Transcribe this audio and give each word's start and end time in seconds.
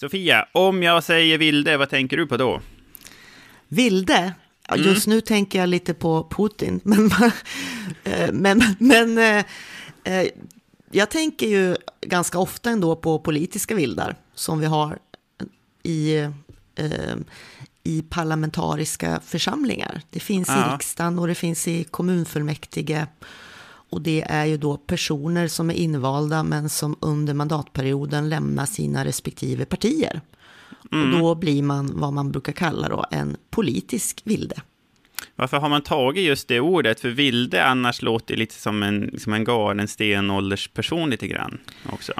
Sofia, 0.00 0.46
om 0.52 0.82
jag 0.82 1.04
säger 1.04 1.38
vilde, 1.38 1.76
vad 1.76 1.90
tänker 1.90 2.16
du 2.16 2.26
på 2.26 2.36
då? 2.36 2.60
Vilde? 3.68 4.32
Ja, 4.68 4.76
just 4.76 5.06
mm. 5.06 5.16
nu 5.16 5.20
tänker 5.20 5.58
jag 5.58 5.68
lite 5.68 5.94
på 5.94 6.28
Putin, 6.30 6.80
men, 6.84 7.10
eh, 8.04 8.32
men, 8.32 8.62
men 8.78 9.18
eh, 9.18 9.44
eh, 10.04 10.28
jag 10.90 11.10
tänker 11.10 11.46
ju 11.46 11.76
ganska 12.00 12.38
ofta 12.38 12.70
ändå 12.70 12.96
på 12.96 13.18
politiska 13.18 13.74
vildar 13.74 14.16
som 14.34 14.60
vi 14.60 14.66
har 14.66 14.98
i, 15.82 16.14
eh, 16.74 17.16
i 17.82 18.02
parlamentariska 18.02 19.20
församlingar. 19.26 20.02
Det 20.10 20.20
finns 20.20 20.48
ja. 20.48 20.70
i 20.70 20.74
riksdagen 20.74 21.18
och 21.18 21.26
det 21.26 21.34
finns 21.34 21.68
i 21.68 21.84
kommunfullmäktige. 21.84 23.06
Och 23.90 24.02
det 24.02 24.22
är 24.22 24.44
ju 24.44 24.56
då 24.56 24.76
personer 24.76 25.48
som 25.48 25.70
är 25.70 25.74
invalda 25.74 26.42
men 26.42 26.68
som 26.68 26.96
under 27.00 27.34
mandatperioden 27.34 28.28
lämnar 28.28 28.66
sina 28.66 29.04
respektive 29.04 29.64
partier. 29.64 30.20
Mm. 30.92 31.14
Och 31.14 31.20
då 31.20 31.34
blir 31.34 31.62
man 31.62 32.00
vad 32.00 32.12
man 32.12 32.32
brukar 32.32 32.52
kalla 32.52 32.88
då 32.88 33.04
en 33.10 33.36
politisk 33.50 34.20
vilde. 34.24 34.62
Varför 35.36 35.56
har 35.56 35.68
man 35.68 35.82
tagit 35.82 36.24
just 36.24 36.48
det 36.48 36.60
ordet? 36.60 37.00
För 37.00 37.08
vilde 37.08 37.64
annars 37.64 38.02
låter 38.02 38.36
lite 38.36 38.54
som 38.54 38.82
en, 38.82 39.18
som 39.18 39.32
en 39.32 39.44
galen 39.44 39.88
stenåldersperson 39.88 41.10
lite 41.10 41.26
grann 41.26 41.58
också. 41.92 42.12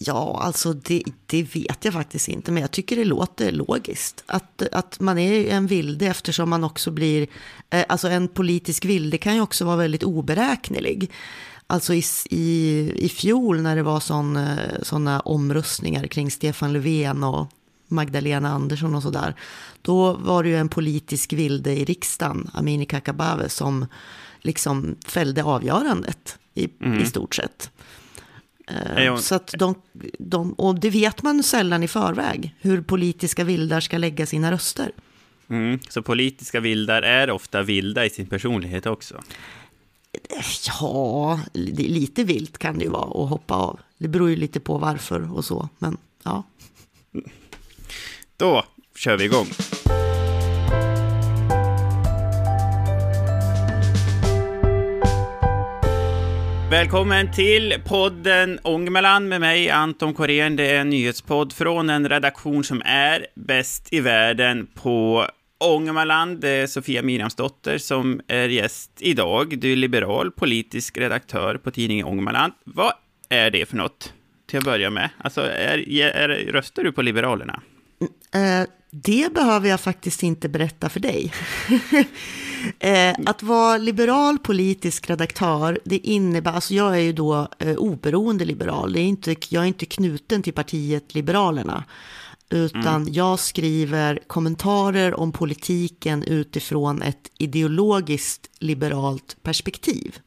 Ja, 0.00 0.40
alltså 0.42 0.72
det, 0.72 1.02
det, 1.26 1.42
vet 1.42 1.84
jag 1.84 1.94
faktiskt 1.94 2.28
inte, 2.28 2.52
men 2.52 2.60
jag 2.60 2.70
tycker 2.70 2.96
det 2.96 3.04
låter 3.04 3.52
logiskt. 3.52 4.24
Att, 4.26 4.62
att 4.72 5.00
man 5.00 5.18
är 5.18 5.50
en 5.50 5.66
vilde 5.66 6.06
eftersom 6.06 6.50
man 6.50 6.64
också 6.64 6.90
blir, 6.90 7.26
eh, 7.70 7.84
alltså 7.88 8.08
en 8.08 8.28
politisk 8.28 8.84
vilde 8.84 9.18
kan 9.18 9.34
ju 9.34 9.40
också 9.40 9.64
vara 9.64 9.76
väldigt 9.76 10.02
oberäknelig. 10.02 11.10
Alltså 11.66 11.94
i, 11.94 12.02
i, 12.30 12.92
i 12.96 13.08
fjol 13.08 13.62
när 13.62 13.76
det 13.76 13.82
var 13.82 14.00
sådana 14.82 15.14
eh, 15.14 15.20
omröstningar 15.24 16.06
kring 16.06 16.30
Stefan 16.30 16.72
Löfven 16.72 17.24
och 17.24 17.48
Magdalena 17.88 18.48
Andersson 18.48 18.94
och 18.94 19.02
sådär. 19.02 19.34
Då 19.82 20.12
var 20.12 20.42
det 20.42 20.48
ju 20.48 20.56
en 20.56 20.68
politisk 20.68 21.32
vilde 21.32 21.72
i 21.72 21.84
riksdagen, 21.84 22.50
Amineh 22.52 22.86
Kakabaveh, 22.86 23.48
som 23.48 23.86
liksom 24.40 24.96
fällde 25.06 25.44
avgörandet 25.44 26.38
i, 26.54 26.68
mm. 26.80 27.00
i 27.00 27.06
stort 27.06 27.34
sett. 27.34 27.70
Uh, 28.70 29.16
så 29.16 29.34
att 29.34 29.54
de, 29.58 29.74
de, 30.18 30.52
och 30.52 30.80
det 30.80 30.90
vet 30.90 31.22
man 31.22 31.42
sällan 31.42 31.82
i 31.82 31.88
förväg, 31.88 32.54
hur 32.60 32.82
politiska 32.82 33.44
vildar 33.44 33.80
ska 33.80 33.98
lägga 33.98 34.26
sina 34.26 34.52
röster. 34.52 34.92
Mm, 35.48 35.78
så 35.88 36.02
politiska 36.02 36.60
vildar 36.60 37.02
är 37.02 37.30
ofta 37.30 37.62
vilda 37.62 38.06
i 38.06 38.10
sin 38.10 38.26
personlighet 38.26 38.86
också? 38.86 39.22
Ja, 40.80 41.40
lite 41.54 42.24
vilt 42.24 42.58
kan 42.58 42.78
det 42.78 42.84
ju 42.84 42.90
vara 42.90 43.24
att 43.24 43.30
hoppa 43.30 43.54
av. 43.54 43.80
Det 43.98 44.08
beror 44.08 44.30
ju 44.30 44.36
lite 44.36 44.60
på 44.60 44.78
varför 44.78 45.36
och 45.36 45.44
så, 45.44 45.68
men 45.78 45.96
ja. 46.22 46.42
Då 48.36 48.64
kör 48.94 49.16
vi 49.16 49.24
igång. 49.24 49.46
Välkommen 56.70 57.32
till 57.32 57.74
podden 57.84 58.58
Ångermanland 58.62 59.28
med 59.28 59.40
mig, 59.40 59.70
Anton 59.70 60.14
Korén. 60.14 60.56
Det 60.56 60.70
är 60.70 60.80
en 60.80 60.90
nyhetspodd 60.90 61.52
från 61.52 61.90
en 61.90 62.08
redaktion 62.08 62.64
som 62.64 62.82
är 62.84 63.26
bäst 63.34 63.92
i 63.92 64.00
världen 64.00 64.66
på 64.74 65.26
Ångermanland. 65.58 66.40
Det 66.40 66.48
är 66.48 66.66
Sofia 66.66 67.02
Miriamsdotter 67.02 67.78
som 67.78 68.20
är 68.28 68.48
gäst 68.48 68.90
idag. 68.98 69.58
Du 69.58 69.72
är 69.72 69.76
liberal 69.76 70.30
politisk 70.30 70.98
redaktör 70.98 71.56
på 71.56 71.70
tidningen 71.70 72.06
Ångermanland. 72.06 72.52
Vad 72.64 72.92
är 73.28 73.50
det 73.50 73.68
för 73.68 73.76
något? 73.76 74.12
Till 74.46 74.58
att 74.58 74.64
börja 74.64 74.90
med. 74.90 75.10
Alltså, 75.18 75.40
är, 75.40 75.88
är, 75.88 76.28
röstar 76.28 76.84
du 76.84 76.92
på 76.92 77.02
Liberalerna? 77.02 77.62
Mm, 78.32 78.62
eh, 78.62 78.68
det 78.90 79.34
behöver 79.34 79.68
jag 79.68 79.80
faktiskt 79.80 80.22
inte 80.22 80.48
berätta 80.48 80.88
för 80.88 81.00
dig. 81.00 81.32
eh, 82.78 83.14
att 83.26 83.42
vara 83.42 83.76
liberal 83.76 84.38
politisk 84.38 85.10
redaktör, 85.10 85.78
det 85.84 85.98
innebär, 85.98 86.52
alltså 86.52 86.74
jag 86.74 86.94
är 86.94 87.00
ju 87.00 87.12
då 87.12 87.48
eh, 87.58 87.76
oberoende 87.76 88.44
liberal, 88.44 88.92
det 88.92 89.00
är 89.00 89.04
inte, 89.04 89.36
jag 89.48 89.62
är 89.62 89.66
inte 89.66 89.86
knuten 89.86 90.42
till 90.42 90.52
partiet 90.52 91.14
Liberalerna. 91.14 91.84
Utan 92.50 93.02
mm. 93.02 93.12
jag 93.12 93.38
skriver 93.38 94.20
kommentarer 94.26 95.20
om 95.20 95.32
politiken 95.32 96.22
utifrån 96.22 97.02
ett 97.02 97.30
ideologiskt 97.38 98.50
liberalt 98.58 99.36
perspektiv. 99.42 100.18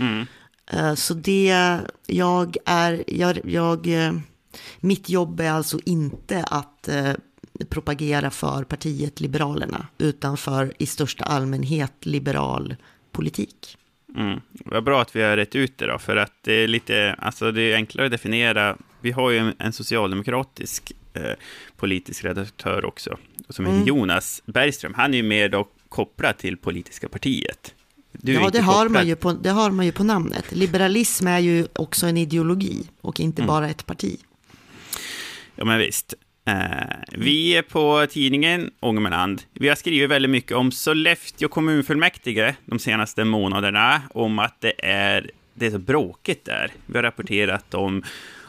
Mm. 0.00 0.26
Eh, 0.66 0.94
så 0.94 1.14
det, 1.14 1.78
jag 2.06 2.56
är, 2.64 3.04
jag, 3.06 3.40
jag 3.44 3.86
eh, 3.86 4.12
mitt 4.80 5.08
jobb 5.08 5.40
är 5.40 5.50
alltså 5.50 5.78
inte 5.84 6.44
att 6.44 6.88
eh, 6.88 7.12
propagera 7.68 8.30
för 8.30 8.64
partiet 8.64 9.20
Liberalerna, 9.20 9.86
utan 9.98 10.36
för 10.36 10.72
i 10.78 10.86
största 10.86 11.24
allmänhet 11.24 11.92
liberal 12.00 12.76
politik. 13.12 13.76
Mm. 14.16 14.40
Vad 14.50 14.84
bra 14.84 15.02
att 15.02 15.16
vi 15.16 15.22
har 15.22 15.36
rätt 15.36 15.54
ut 15.54 15.78
det 15.78 15.86
då, 15.86 15.98
för 15.98 16.16
att 16.16 16.32
det 16.42 16.52
är 16.52 16.68
lite, 16.68 17.14
alltså 17.18 17.52
det 17.52 17.62
är 17.62 17.74
enklare 17.74 18.06
att 18.06 18.12
definiera. 18.12 18.76
Vi 19.00 19.10
har 19.10 19.30
ju 19.30 19.38
en, 19.38 19.54
en 19.58 19.72
socialdemokratisk 19.72 20.92
eh, 21.12 21.32
politisk 21.76 22.24
redaktör 22.24 22.84
också, 22.84 23.18
som 23.48 23.64
heter 23.64 23.76
mm. 23.76 23.88
Jonas 23.88 24.42
Bergström. 24.46 24.94
Han 24.94 25.14
är 25.14 25.16
ju 25.16 25.22
mer 25.22 25.48
då 25.48 25.68
kopplad 25.88 26.38
till 26.38 26.56
politiska 26.56 27.08
partiet. 27.08 27.74
ja, 28.12 28.50
det 28.50 28.60
har, 28.60 28.88
man 28.88 29.06
ju 29.08 29.16
på, 29.16 29.32
det 29.32 29.50
har 29.50 29.70
man 29.70 29.86
ju 29.86 29.92
på 29.92 30.04
namnet. 30.04 30.52
Liberalism 30.52 31.26
är 31.26 31.38
ju 31.38 31.66
också 31.72 32.06
en 32.06 32.16
ideologi 32.16 32.88
och 33.00 33.20
inte 33.20 33.42
mm. 33.42 33.48
bara 33.48 33.68
ett 33.68 33.86
parti. 33.86 34.18
Ja, 35.54 35.64
men 35.64 35.78
visst. 35.78 36.14
Eh, 36.46 36.96
vi 37.12 37.56
är 37.56 37.62
på 37.62 38.06
tidningen 38.10 38.70
Ångermanland. 38.80 39.42
Vi 39.52 39.68
har 39.68 39.76
skrivit 39.76 40.10
väldigt 40.10 40.30
mycket 40.30 40.56
om 40.56 40.72
Sollefteå 40.72 41.48
kommunfullmäktige 41.48 42.56
de 42.64 42.78
senaste 42.78 43.24
månaderna, 43.24 44.02
om 44.14 44.38
att 44.38 44.60
det 44.60 44.86
är, 44.86 45.30
det 45.54 45.66
är 45.66 45.70
så 45.70 45.78
bråkigt 45.78 46.44
där. 46.44 46.72
Vi 46.86 46.98
har 46.98 47.02
rapporterat 47.02 47.74
om 47.74 48.02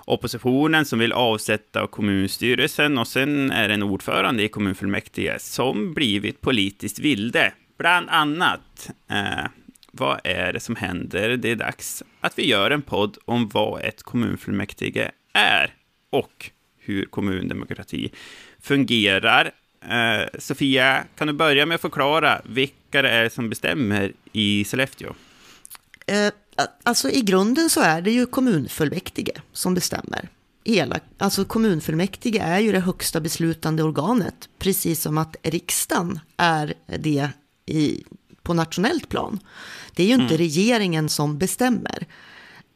oppositionen 0.05 0.85
som 0.85 0.99
vill 0.99 1.13
avsätta 1.13 1.87
kommunstyrelsen 1.87 2.97
och 2.97 3.07
sen 3.07 3.51
är 3.51 3.67
det 3.67 3.73
en 3.73 3.83
ordförande 3.83 4.43
i 4.43 4.47
kommunfullmäktige 4.47 5.39
som 5.39 5.93
blivit 5.93 6.41
politiskt 6.41 6.99
vilde. 6.99 7.53
Bland 7.77 8.09
annat, 8.09 8.89
eh, 9.09 9.45
vad 9.91 10.19
är 10.23 10.53
det 10.53 10.59
som 10.59 10.75
händer? 10.75 11.37
Det 11.37 11.51
är 11.51 11.55
dags 11.55 12.03
att 12.21 12.39
vi 12.39 12.47
gör 12.47 12.71
en 12.71 12.81
podd 12.81 13.17
om 13.25 13.49
vad 13.49 13.81
ett 13.81 14.03
kommunfullmäktige 14.03 15.11
är 15.33 15.73
och 16.09 16.51
hur 16.89 17.05
kommundemokrati 17.05 18.09
fungerar. 18.61 19.51
Eh, 19.81 20.39
Sofia, 20.39 21.03
kan 21.17 21.27
du 21.27 21.33
börja 21.33 21.65
med 21.65 21.75
att 21.75 21.81
förklara 21.81 22.41
vilka 22.45 23.01
det 23.01 23.09
är 23.09 23.29
som 23.29 23.49
bestämmer 23.49 24.11
i 24.31 24.63
Sollefteå? 24.63 25.13
Eh, 26.07 26.31
alltså 26.83 27.09
i 27.09 27.21
grunden 27.21 27.69
så 27.69 27.81
är 27.81 28.01
det 28.01 28.11
ju 28.11 28.25
kommunfullmäktige 28.25 29.31
som 29.53 29.73
bestämmer. 29.73 30.29
Hela, 30.65 30.99
alltså 31.17 31.45
kommunfullmäktige 31.45 32.39
är 32.41 32.59
ju 32.59 32.71
det 32.71 32.79
högsta 32.79 33.19
beslutande 33.19 33.83
organet, 33.83 34.49
precis 34.59 35.01
som 35.01 35.17
att 35.17 35.35
riksdagen 35.43 36.19
är 36.37 36.73
det 36.99 37.29
i, 37.65 38.03
på 38.43 38.53
nationellt 38.53 39.09
plan. 39.09 39.39
Det 39.93 40.03
är 40.03 40.07
ju 40.07 40.13
inte 40.13 40.35
mm. 40.35 40.37
regeringen 40.37 41.09
som 41.09 41.37
bestämmer. 41.37 42.07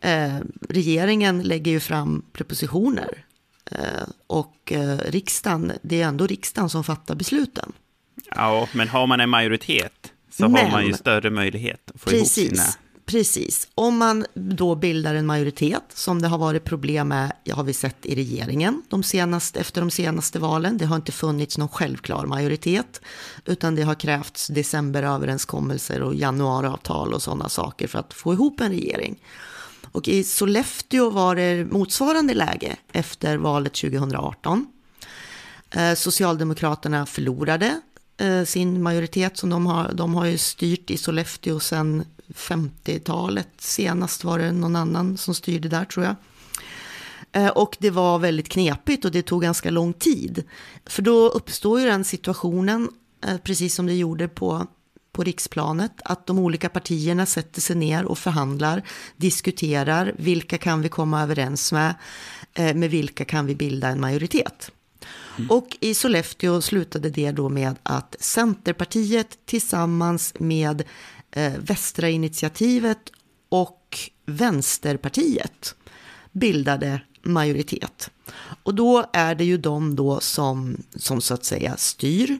Eh, 0.01 0.37
regeringen 0.69 1.41
lägger 1.41 1.71
ju 1.71 1.79
fram 1.79 2.23
propositioner 2.33 3.25
och 4.27 4.71
eh, 4.71 4.97
riksdagen, 4.97 5.71
det 5.81 6.01
är 6.01 6.07
ändå 6.07 6.27
riksdagen 6.27 6.69
som 6.69 6.83
fattar 6.83 7.15
besluten. 7.15 7.71
Ja, 8.35 8.67
men 8.73 8.87
har 8.87 9.07
man 9.07 9.19
en 9.19 9.29
majoritet 9.29 10.11
så 10.31 10.49
men, 10.49 10.65
har 10.65 10.71
man 10.71 10.87
ju 10.87 10.93
större 10.93 11.29
möjlighet 11.29 11.91
att 11.93 12.01
få 12.01 12.09
precis, 12.09 12.37
ihop 12.37 12.49
sina... 12.49 12.63
Precis. 13.05 13.67
Om 13.75 13.97
man 13.97 14.25
då 14.33 14.75
bildar 14.75 15.15
en 15.15 15.25
majoritet, 15.25 15.83
som 15.93 16.21
det 16.21 16.27
har 16.27 16.37
varit 16.37 16.63
problem 16.63 17.07
med, 17.07 17.31
har 17.51 17.63
vi 17.63 17.73
sett 17.73 18.05
i 18.05 18.15
regeringen 18.15 18.83
de 18.89 19.03
senaste, 19.03 19.59
efter 19.59 19.81
de 19.81 19.91
senaste 19.91 20.39
valen. 20.39 20.77
Det 20.77 20.85
har 20.85 20.95
inte 20.95 21.11
funnits 21.11 21.57
någon 21.57 21.69
självklar 21.69 22.25
majoritet, 22.25 23.01
utan 23.45 23.75
det 23.75 23.81
har 23.81 23.95
krävts 23.95 24.47
decemberöverenskommelser 24.47 26.01
och 26.01 26.15
januariavtal 26.15 27.13
och 27.13 27.21
sådana 27.21 27.49
saker 27.49 27.87
för 27.87 27.99
att 27.99 28.13
få 28.13 28.33
ihop 28.33 28.61
en 28.61 28.69
regering. 28.69 29.19
Och 29.85 30.07
i 30.07 30.23
Sollefteå 30.23 31.09
var 31.09 31.35
det 31.35 31.65
motsvarande 31.65 32.33
läge 32.33 32.75
efter 32.91 33.37
valet 33.37 33.73
2018. 33.73 34.67
Eh, 35.71 35.93
Socialdemokraterna 35.93 37.05
förlorade 37.05 37.81
eh, 38.17 38.43
sin 38.43 38.83
majoritet 38.83 39.37
som 39.37 39.49
de 39.49 39.65
har. 39.65 39.93
De 39.93 40.15
har 40.15 40.25
ju 40.25 40.37
styrt 40.37 40.91
i 40.91 40.97
Sollefteå 40.97 41.59
sedan 41.59 42.03
50-talet. 42.27 43.49
Senast 43.57 44.23
var 44.23 44.39
det 44.39 44.51
någon 44.51 44.75
annan 44.75 45.17
som 45.17 45.35
styrde 45.35 45.69
där 45.69 45.85
tror 45.85 46.05
jag. 46.05 46.15
Eh, 47.31 47.49
och 47.49 47.77
det 47.79 47.89
var 47.89 48.19
väldigt 48.19 48.49
knepigt 48.49 49.05
och 49.05 49.11
det 49.11 49.21
tog 49.21 49.41
ganska 49.41 49.69
lång 49.69 49.93
tid. 49.93 50.43
För 50.85 51.01
då 51.01 51.29
uppstår 51.29 51.79
ju 51.79 51.85
den 51.85 52.03
situationen, 52.03 52.89
precis 53.43 53.75
som 53.75 53.85
det 53.85 53.93
gjorde 53.93 54.27
på 54.27 54.67
på 55.11 55.23
riksplanet, 55.23 55.91
att 56.05 56.27
de 56.27 56.39
olika 56.39 56.69
partierna 56.69 57.25
sätter 57.25 57.61
sig 57.61 57.75
ner 57.75 58.05
och 58.05 58.17
förhandlar, 58.17 58.81
diskuterar, 59.17 60.13
vilka 60.17 60.57
kan 60.57 60.81
vi 60.81 60.89
komma 60.89 61.23
överens 61.23 61.71
med? 61.71 61.95
Eh, 62.53 62.75
med 62.75 62.89
vilka 62.89 63.25
kan 63.25 63.45
vi 63.45 63.55
bilda 63.55 63.87
en 63.87 64.01
majoritet? 64.01 64.71
Och 65.49 65.77
i 65.79 65.93
Sollefteå 65.93 66.61
slutade 66.61 67.09
det 67.09 67.31
då 67.31 67.49
med 67.49 67.75
att 67.83 68.15
Centerpartiet 68.19 69.37
tillsammans 69.45 70.33
med 70.39 70.83
eh, 71.31 71.53
Västra 71.57 72.09
initiativet 72.09 73.11
och 73.49 73.99
Vänsterpartiet 74.25 75.75
bildade 76.31 77.01
majoritet. 77.21 78.09
Och 78.63 78.75
då 78.75 79.05
är 79.13 79.35
det 79.35 79.43
ju 79.43 79.57
de 79.57 79.95
då 79.95 80.19
som, 80.19 80.77
som 80.95 81.21
så 81.21 81.33
att 81.33 81.45
säga 81.45 81.77
styr 81.77 82.39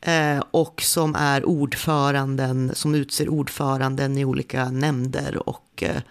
Eh, 0.00 0.42
och 0.50 0.82
som 0.82 1.14
är 1.14 1.44
ordföranden, 1.44 2.70
som 2.74 2.94
utser 2.94 3.28
ordföranden 3.28 4.18
i 4.18 4.24
olika 4.24 4.70
nämnder 4.70 5.48
och, 5.48 5.82
eh, 5.82 6.02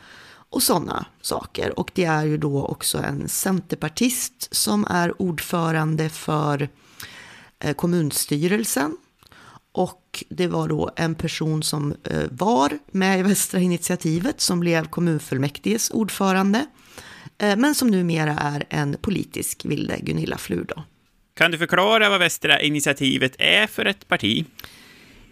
och 0.50 0.64
sådana 0.64 1.06
saker. 1.22 1.80
Och 1.80 1.92
det 1.94 2.06
är 2.06 2.26
ju 2.26 2.38
då 2.38 2.66
också 2.66 2.98
en 2.98 3.30
centerpartist 3.30 4.56
som 4.56 4.86
är 4.90 5.22
ordförande 5.22 6.10
för 6.10 6.70
eh, 7.60 7.74
kommunstyrelsen. 7.74 8.98
Och 9.72 10.24
det 10.30 10.48
var 10.48 10.68
då 10.68 10.92
en 10.96 11.16
person 11.16 11.64
som 11.64 11.96
var 12.30 12.80
med 12.92 13.20
i 13.20 13.24
Västra 13.24 13.60
initiativet 13.60 14.42
som 14.42 14.60
blev 14.60 14.88
kommunfullmäktiges 14.88 15.90
ordförande. 15.90 16.66
Men 17.38 17.76
som 17.76 17.88
numera 17.88 18.38
är 18.38 18.66
en 18.70 18.98
politisk 19.02 19.66
vilde, 19.66 19.98
Gunilla 20.00 20.38
Flur 20.38 20.66
då. 20.76 20.84
Kan 21.38 21.52
du 21.52 21.58
förklara 21.58 22.10
vad 22.10 22.20
Västra 22.20 22.62
initiativet 22.62 23.36
är 23.38 23.68
för 23.68 23.86
ett 23.86 24.08
parti? 24.08 24.46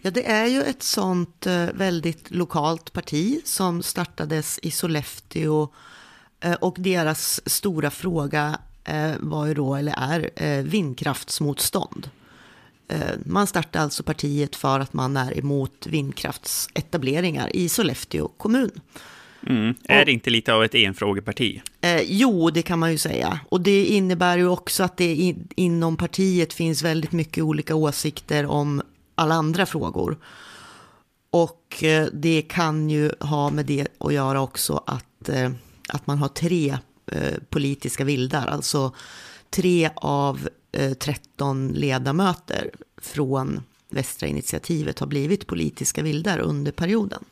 Ja, 0.02 0.10
det 0.10 0.30
är 0.30 0.46
ju 0.46 0.62
ett 0.62 0.82
sånt 0.82 1.46
eh, 1.46 1.66
väldigt 1.74 2.30
lokalt 2.30 2.92
parti 2.92 3.40
som 3.44 3.82
startades 3.82 4.58
i 4.62 4.70
Sollefteå 4.70 5.68
eh, 6.40 6.52
och 6.52 6.76
deras 6.78 7.40
stora 7.48 7.90
fråga 7.90 8.58
eh, 8.84 9.12
var 9.18 9.46
ju 9.46 9.54
då, 9.54 9.74
eller 9.74 9.94
är, 9.96 10.62
vindkraftsmotstånd. 10.62 12.10
Man 13.24 13.46
startade 13.46 13.82
alltså 13.82 14.02
partiet 14.02 14.56
för 14.56 14.80
att 14.80 14.92
man 14.92 15.16
är 15.16 15.38
emot 15.38 15.86
vindkraftsetableringar 15.86 17.56
i 17.56 17.68
Sollefteå 17.68 18.28
kommun. 18.28 18.80
Mm. 19.46 19.74
Är 19.84 20.04
det 20.04 20.12
inte 20.12 20.30
lite 20.30 20.54
av 20.54 20.64
ett 20.64 20.74
enfrågeparti? 20.74 21.62
Eh, 21.80 22.02
jo, 22.02 22.50
det 22.50 22.62
kan 22.62 22.78
man 22.78 22.92
ju 22.92 22.98
säga. 22.98 23.40
Och 23.48 23.60
det 23.60 23.84
innebär 23.84 24.38
ju 24.38 24.48
också 24.48 24.82
att 24.82 24.96
det 24.96 25.14
in, 25.14 25.48
inom 25.56 25.96
partiet 25.96 26.52
finns 26.52 26.82
väldigt 26.82 27.12
mycket 27.12 27.44
olika 27.44 27.74
åsikter 27.74 28.46
om 28.46 28.82
alla 29.14 29.34
andra 29.34 29.66
frågor. 29.66 30.18
Och 31.30 31.84
eh, 31.84 32.06
det 32.12 32.42
kan 32.42 32.90
ju 32.90 33.12
ha 33.20 33.50
med 33.50 33.66
det 33.66 33.86
att 33.98 34.12
göra 34.12 34.40
också 34.40 34.82
att, 34.86 35.28
eh, 35.28 35.50
att 35.88 36.06
man 36.06 36.18
har 36.18 36.28
tre 36.28 36.78
eh, 37.12 37.34
politiska 37.50 38.04
vildar. 38.04 38.46
Alltså 38.46 38.92
tre 39.50 39.90
av 39.96 40.48
13 40.98 41.70
eh, 41.70 41.76
ledamöter 41.76 42.70
från 43.02 43.60
Västra 43.90 44.26
initiativet 44.26 44.98
har 44.98 45.06
blivit 45.06 45.46
politiska 45.46 46.02
vildar 46.02 46.38
under 46.38 46.72
perioden. 46.72 47.24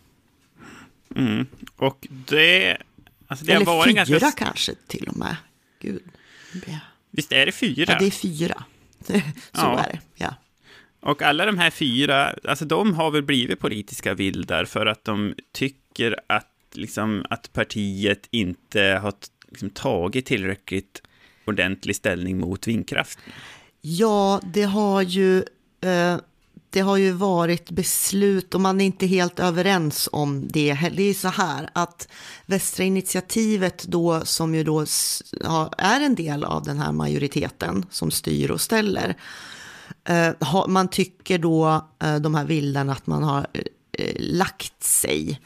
Mm. 1.16 1.46
Och 1.76 2.06
det... 2.11 2.76
Alltså 3.26 3.44
det 3.44 3.52
Eller 3.52 3.66
har 3.66 3.76
varit 3.76 4.06
fyra 4.06 4.19
ganska... 4.19 4.44
kanske 4.44 4.75
till 4.87 5.08
och 5.08 5.16
med. 5.16 5.37
Gud. 5.81 6.02
Ja. 6.66 6.78
Visst 7.11 7.32
är 7.32 7.46
det 7.46 7.52
fyra? 7.52 7.84
Ja, 7.93 7.99
det 7.99 8.06
är 8.06 8.11
fyra. 8.11 8.64
Så 9.06 9.12
ja. 9.52 9.78
är 9.78 9.93
det, 9.93 10.00
ja. 10.14 10.34
Och 11.00 11.22
alla 11.22 11.46
de 11.46 11.58
här 11.58 11.70
fyra, 11.70 12.34
alltså 12.44 12.64
de 12.64 12.94
har 12.94 13.11
väl 13.11 13.22
blivit 13.22 13.61
politiska 13.61 14.14
vildar 14.14 14.64
för 14.64 14.87
att 14.87 15.05
de 15.05 15.34
tycker 15.52 16.20
att, 16.26 16.50
liksom, 16.72 17.25
att 17.31 17.52
partiet 17.52 18.28
inte 18.31 18.81
har 19.02 19.14
liksom, 19.49 19.70
tagit 19.70 20.26
tillräckligt 20.26 21.02
ordentlig 21.44 21.96
ställning 21.96 22.38
mot 22.38 22.69
vindkraft. 22.69 23.19
Ja, 23.81 24.40
det 24.44 24.62
har 24.62 25.02
ju... 25.02 25.38
Eh, 25.81 26.17
det 26.75 26.81
har 26.81 26.97
ju 26.97 27.12
varit 27.12 27.71
beslut 27.71 28.55
och 28.55 28.61
man 28.61 28.81
är 28.81 28.85
inte 28.85 29.06
helt 29.06 29.41
överens 29.41 30.09
om 30.12 30.49
det. 30.49 30.79
Det 30.97 31.03
är 31.03 31.15
så 31.15 31.29
här 31.29 31.71
att 31.73 32.09
Västra 32.47 32.85
initiativet 32.85 33.85
då, 33.85 34.25
som 34.25 34.55
ju 34.55 34.65
då 34.65 34.81
är 35.79 36.00
en 36.00 36.15
del 36.15 36.44
av 36.44 36.62
den 36.62 36.79
här 36.79 36.93
majoriteten 36.93 37.87
som 37.91 38.11
styr 38.11 38.50
och 38.50 38.61
ställer, 38.61 39.17
eh, 40.09 40.67
man 40.69 40.88
tycker 40.88 41.38
då, 41.38 41.88
eh, 42.03 42.17
de 42.17 42.35
här 42.35 42.44
vildarna, 42.44 42.93
att 42.93 43.06
man 43.06 43.23
har 43.23 43.47
eh, 43.93 44.17
lagt 44.17 44.82
sig. 44.82 45.41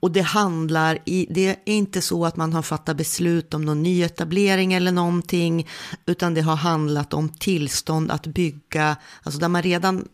Och 0.00 0.10
det 0.10 0.22
handlar 0.22 0.98
i, 1.04 1.26
det 1.30 1.46
är 1.46 1.56
inte 1.64 2.00
så 2.00 2.26
att 2.26 2.36
man 2.36 2.52
har 2.52 2.62
fattat 2.62 2.96
beslut 2.96 3.54
om 3.54 3.64
någon 3.64 3.82
nyetablering 3.82 4.72
eller 4.72 4.92
någonting, 4.92 5.68
utan 6.06 6.34
det 6.34 6.40
har 6.40 6.56
handlat 6.56 7.14
om 7.14 7.28
tillstånd 7.28 8.10
att 8.10 8.26
bygga, 8.26 8.96
alltså 9.22 9.40
där 9.40 9.48
man 9.48 9.62
redan 9.62 10.08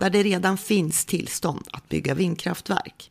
där 0.00 0.10
det 0.10 0.22
redan 0.22 0.58
finns 0.58 1.04
tillstånd 1.04 1.68
att 1.72 1.88
bygga 1.88 2.14
vindkraftverk 2.14 3.10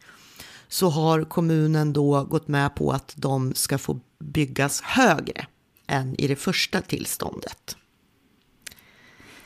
så 0.68 0.90
har 0.90 1.24
kommunen 1.24 1.94
då 1.94 2.24
gått 2.24 2.48
med 2.48 2.76
på 2.76 2.92
att 2.92 3.14
de 3.16 3.54
ska 3.54 3.78
få 3.78 4.00
byggas 4.20 4.82
högre 4.82 5.46
än 5.88 6.16
i 6.16 6.28
det 6.28 6.36
första 6.36 6.82
tillståndet. 6.82 7.78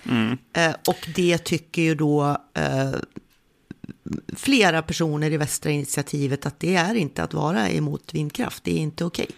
Mm. 0.10 0.38
Eh, 0.54 0.76
och 0.88 1.10
det 1.16 1.38
tycker 1.38 1.82
ju 1.82 1.96
då 1.96 2.38
eh, 2.54 2.94
flera 4.36 4.82
personer 4.82 5.32
i 5.32 5.38
Västra 5.38 5.72
initiativet 5.72 6.46
att 6.46 6.60
det 6.60 6.76
är 6.76 6.96
inte 6.96 7.24
att 7.24 7.34
vara 7.34 7.70
emot 7.70 8.14
vindkraft, 8.14 8.64
det 8.64 8.72
är 8.72 8.82
inte 8.82 9.06
okej. 9.06 9.30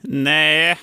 Nej, 0.00 0.78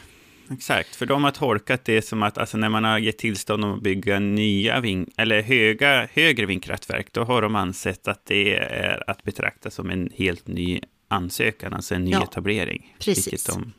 Exakt, 0.51 0.95
för 0.95 1.06
de 1.06 1.24
har 1.24 1.31
tolkat 1.31 1.86
det 1.86 2.01
som 2.01 2.24
att 2.24 2.38
alltså, 2.38 2.57
när 2.57 2.69
man 2.69 2.83
har 2.83 3.00
gett 3.00 3.18
tillstånd 3.18 3.65
att 3.65 3.81
bygga 3.81 4.19
nya 4.19 4.80
ving 4.80 5.09
eller 5.18 5.42
höga, 5.42 6.07
högre 6.13 6.45
vindkraftverk, 6.45 7.07
då 7.13 7.24
har 7.24 7.42
de 7.42 7.56
ansett 7.56 8.07
att 8.07 8.25
det 8.25 8.57
är 8.57 9.09
att 9.09 9.24
betrakta 9.24 9.69
som 9.69 9.89
en 9.89 10.09
helt 10.15 10.48
ny 10.48 10.81
ansökan, 11.07 11.74
alltså 11.74 11.95
en 11.95 12.03
ny 12.03 12.12
ja, 12.12 12.24
etablering. 12.24 12.95
Precis. 13.00 13.44
De, 13.44 13.74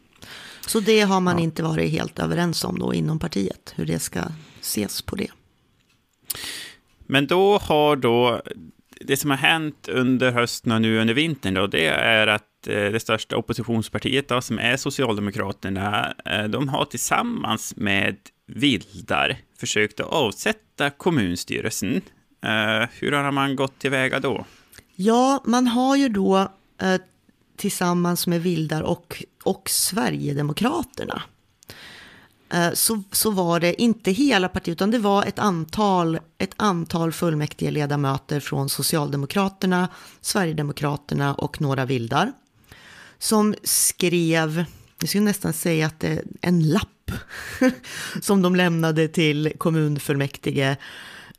Så 0.66 0.80
det 0.80 1.00
har 1.00 1.20
man 1.20 1.38
ja. 1.38 1.44
inte 1.44 1.62
varit 1.62 1.90
helt 1.90 2.18
överens 2.18 2.64
om 2.64 2.78
då 2.78 2.94
inom 2.94 3.18
partiet, 3.18 3.74
hur 3.76 3.86
det 3.86 3.98
ska 3.98 4.20
ses 4.60 5.02
på 5.02 5.16
det. 5.16 5.30
Men 7.06 7.26
då 7.26 7.58
har 7.58 7.96
då, 7.96 8.42
det 9.00 9.16
som 9.16 9.30
har 9.30 9.36
hänt 9.36 9.88
under 9.88 10.30
hösten 10.30 10.72
och 10.72 10.82
nu 10.82 10.98
under 10.98 11.14
vintern 11.14 11.54
då, 11.54 11.66
det 11.66 11.86
är 11.86 12.26
att 12.26 12.51
Eh, 12.66 12.92
det 12.92 13.00
största 13.00 13.36
oppositionspartiet 13.36 14.28
då, 14.28 14.40
som 14.40 14.58
är 14.58 14.76
Socialdemokraterna, 14.76 16.14
eh, 16.24 16.44
de 16.44 16.68
har 16.68 16.84
tillsammans 16.84 17.76
med 17.76 18.16
Vildar 18.46 19.36
försökt 19.58 20.00
att 20.00 20.06
avsätta 20.06 20.90
kommunstyrelsen. 20.90 21.96
Eh, 22.44 22.88
hur 22.92 23.12
har 23.12 23.32
man 23.32 23.56
gått 23.56 23.78
tillväga 23.78 24.20
då? 24.20 24.44
Ja, 24.94 25.42
man 25.44 25.66
har 25.66 25.96
ju 25.96 26.08
då 26.08 26.52
tillsammans 27.56 28.26
med 28.26 28.42
Vildar 28.42 28.82
och, 28.82 29.22
och 29.44 29.70
Sverigedemokraterna 29.70 31.22
så, 32.74 33.02
så 33.12 33.30
var 33.30 33.60
det 33.60 33.82
inte 33.82 34.10
hela 34.10 34.48
partiet, 34.48 34.72
utan 34.72 34.90
det 34.90 34.98
var 34.98 35.24
ett 35.24 35.38
antal, 35.38 36.18
ett 36.38 36.54
antal 36.56 37.12
fullmäktige 37.12 37.70
ledamöter 37.70 38.40
från 38.40 38.68
Socialdemokraterna, 38.68 39.88
Sverigedemokraterna 40.20 41.34
och 41.34 41.60
några 41.60 41.84
vildar 41.84 42.32
som 43.22 43.54
skrev, 43.62 44.64
jag 45.00 45.08
skulle 45.08 45.24
nästan 45.24 45.52
säga 45.52 45.86
att 45.86 46.00
det 46.00 46.08
är 46.08 46.22
en 46.40 46.68
lapp 46.68 47.10
som 48.20 48.42
de 48.42 48.56
lämnade 48.56 49.08
till 49.08 49.52
kommunfullmäktige 49.58 50.76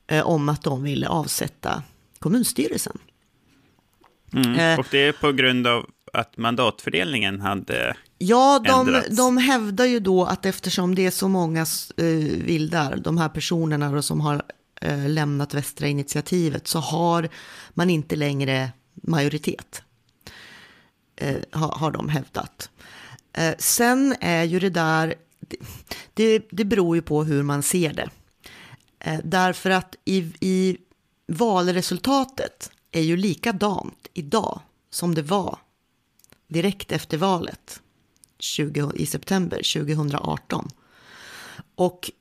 eh, 0.07 0.27
om 0.27 0.49
att 0.49 0.63
de 0.63 0.83
ville 0.83 1.07
avsätta 1.07 1.83
kommunstyrelsen. 2.19 2.97
Mm, 4.33 4.53
eh, 4.59 4.79
och 4.79 4.87
det 4.91 4.97
är 4.97 5.11
på 5.11 5.31
grund 5.31 5.67
av 5.67 5.89
att 6.13 6.37
mandatfördelningen 6.37 7.41
hade 7.41 7.95
Ja, 8.17 8.63
de, 8.65 9.01
de 9.09 9.37
hävdar 9.37 9.85
ju 9.85 9.99
då 9.99 10.25
att 10.25 10.45
eftersom 10.45 10.95
det 10.95 11.05
är 11.05 11.11
så 11.11 11.27
många 11.27 11.61
eh, 11.97 12.05
vildar, 12.45 12.95
de 12.95 13.17
här 13.17 13.29
personerna 13.29 14.01
som 14.01 14.21
har 14.21 14.43
lämnat 15.07 15.53
Västra 15.53 15.87
initiativet, 15.87 16.67
så 16.67 16.79
har 16.79 17.29
man 17.73 17.89
inte 17.89 18.15
längre 18.15 18.71
majoritet 18.93 19.83
eh, 21.15 21.41
har, 21.51 21.71
har 21.71 21.91
de 21.91 22.09
hävdat. 22.09 22.69
Eh, 23.33 23.53
sen 23.59 24.15
är 24.21 24.43
ju 24.43 24.59
det 24.59 24.69
där, 24.69 25.15
det, 26.13 26.47
det 26.51 26.65
beror 26.65 26.95
ju 26.95 27.01
på 27.01 27.23
hur 27.23 27.43
man 27.43 27.63
ser 27.63 27.93
det. 27.93 28.09
Eh, 28.99 29.19
därför 29.23 29.69
att 29.69 29.95
i, 30.05 30.17
i 30.39 30.77
valresultatet 31.27 32.71
är 32.91 33.01
ju 33.01 33.17
likadant 33.17 34.07
idag 34.13 34.61
som 34.89 35.15
det 35.15 35.21
var 35.21 35.57
direkt 36.47 36.91
efter 36.91 37.17
valet 37.17 37.81
20, 38.39 38.91
i 38.95 39.05
september 39.05 39.57
2018. 39.57 40.69
Och 41.75 42.11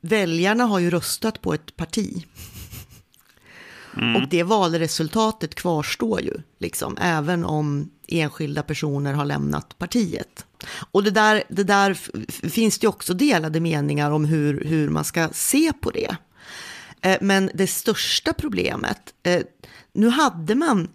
väljarna 0.00 0.64
har 0.64 0.78
ju 0.78 0.90
röstat 0.90 1.40
på 1.40 1.54
ett 1.54 1.76
parti 1.76 2.26
Mm. 3.96 4.16
Och 4.16 4.28
det 4.28 4.42
valresultatet 4.42 5.54
kvarstår 5.54 6.20
ju, 6.20 6.34
liksom, 6.58 6.96
även 7.00 7.44
om 7.44 7.90
enskilda 8.08 8.62
personer 8.62 9.12
har 9.12 9.24
lämnat 9.24 9.78
partiet. 9.78 10.46
Och 10.90 11.04
det 11.04 11.10
där, 11.10 11.42
det 11.48 11.64
där 11.64 11.94
finns 12.48 12.78
det 12.78 12.88
också 12.88 13.14
delade 13.14 13.60
meningar 13.60 14.10
om 14.10 14.24
hur, 14.24 14.64
hur 14.64 14.88
man 14.88 15.04
ska 15.04 15.28
se 15.32 15.72
på 15.80 15.90
det. 15.90 16.16
Eh, 17.00 17.18
men 17.20 17.50
det 17.54 17.66
största 17.66 18.32
problemet, 18.32 19.14
eh, 19.22 19.42
nu 19.92 20.08
hade 20.08 20.54
man 20.54 20.88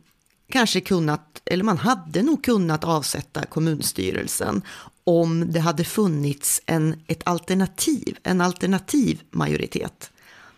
kanske 0.49 0.81
kunnat, 0.81 1.41
eller 1.45 1.63
man 1.63 1.77
hade 1.77 2.23
nog 2.23 2.43
kunnat 2.43 2.83
avsätta 2.83 3.45
kommunstyrelsen 3.45 4.61
om 5.03 5.51
det 5.51 5.59
hade 5.59 5.83
funnits 5.83 6.61
en, 6.65 6.95
ett 7.07 7.21
alternativ, 7.25 8.17
en 8.23 8.41
alternativ 8.41 9.21
majoritet. 9.31 10.11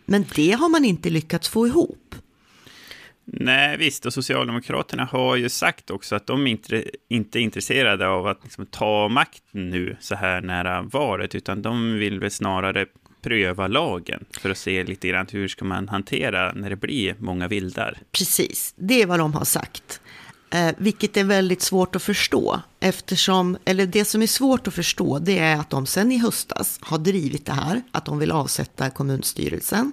Men 0.05 0.25
det 0.35 0.51
har 0.51 0.69
man 0.69 0.85
inte 0.85 1.09
lyckats 1.09 1.49
få 1.49 1.67
ihop. 1.67 2.15
Nej, 3.33 3.77
visst, 3.77 4.05
och 4.05 4.13
Socialdemokraterna 4.13 5.05
har 5.05 5.35
ju 5.35 5.49
sagt 5.49 5.91
också 5.91 6.15
att 6.15 6.27
de 6.27 6.47
inte, 6.47 6.83
inte 7.09 7.39
är 7.39 7.41
intresserade 7.41 8.07
av 8.07 8.27
att 8.27 8.39
liksom 8.43 8.65
ta 8.65 9.07
makten 9.09 9.69
nu 9.69 9.97
så 9.99 10.15
här 10.15 10.41
nära 10.41 10.81
valet, 10.81 11.35
utan 11.35 11.61
de 11.61 11.93
vill 11.93 12.19
väl 12.19 12.31
snarare 12.31 12.85
pröva 13.21 13.67
lagen 13.67 14.25
för 14.41 14.49
att 14.49 14.57
se 14.57 14.83
lite 14.83 15.07
grann 15.07 15.27
hur 15.31 15.47
ska 15.47 15.65
man 15.65 15.89
hantera 15.89 16.51
när 16.51 16.69
det 16.69 16.75
blir 16.75 17.15
många 17.19 17.47
vildar. 17.47 17.97
Precis, 18.11 18.73
det 18.77 19.01
är 19.01 19.05
vad 19.05 19.19
de 19.19 19.33
har 19.33 19.45
sagt. 19.45 20.01
Eh, 20.51 20.71
vilket 20.77 21.17
är 21.17 21.23
väldigt 21.23 21.61
svårt 21.61 21.95
att 21.95 22.03
förstå. 22.03 22.61
Eftersom, 22.79 23.57
eller 23.65 23.85
det 23.85 24.05
som 24.05 24.21
är 24.21 24.27
svårt 24.27 24.67
att 24.67 24.73
förstå 24.73 25.19
det 25.19 25.39
är 25.39 25.57
att 25.57 25.69
de 25.69 25.85
sen 25.85 26.11
i 26.11 26.17
höstas 26.17 26.79
har 26.81 26.97
drivit 26.97 27.45
det 27.45 27.53
här, 27.53 27.81
att 27.91 28.05
de 28.05 28.19
vill 28.19 28.31
avsätta 28.31 28.89
kommunstyrelsen. 28.89 29.91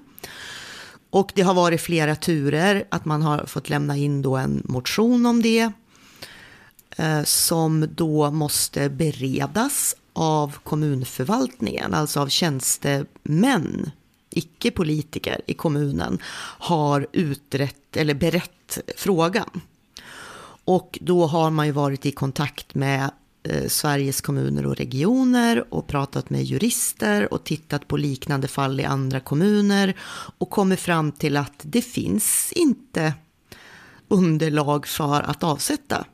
Och 1.11 1.33
det 1.35 1.43
har 1.43 1.55
varit 1.55 1.81
flera 1.81 2.17
turer, 2.17 2.85
att 2.89 3.05
man 3.05 3.23
har 3.23 3.47
fått 3.47 3.69
lämna 3.69 3.97
in 3.97 4.23
då 4.23 4.37
en 4.37 4.63
motion 4.65 5.27
om 5.27 5.43
det. 5.43 5.73
Eh, 6.97 7.23
som 7.25 7.89
då 7.95 8.31
måste 8.31 8.89
beredas 8.89 9.97
av 10.13 10.59
kommunförvaltningen, 10.63 11.95
alltså 11.95 12.21
av 12.21 12.29
tjänstemän, 12.29 13.91
icke 14.31 14.71
politiker 14.71 15.41
i 15.47 15.55
kommunen, 15.55 16.19
har 16.59 17.07
utrett 17.13 17.97
eller 17.97 18.15
berett 18.15 18.79
frågan. 18.97 19.61
Och 20.65 20.99
då 21.01 21.27
har 21.27 21.51
man 21.51 21.67
ju 21.67 21.73
varit 21.73 22.07
i 22.07 22.13
kontakt 22.13 22.75
med 22.75 23.11
Sveriges 23.69 24.21
kommuner 24.21 24.67
och 24.67 24.77
regioner 24.77 25.75
och 25.75 25.87
pratat 25.87 26.31
med 26.31 26.45
jurister 26.45 27.33
och 27.33 27.45
tittat 27.45 27.89
på 27.89 27.97
liknande 27.97 28.49
fall 28.49 28.81
i 28.81 28.85
andra 28.85 29.21
kommuner 29.21 29.97
och 30.39 30.51
kommit 30.51 30.81
fram 30.81 31.13
till 31.13 31.37
att 31.37 31.61
det 31.63 31.83
finns 31.83 32.53
inte 32.53 33.15
underlag 34.09 34.87
för 34.87 35.23
att 35.23 35.45
avsätta 35.45 36.05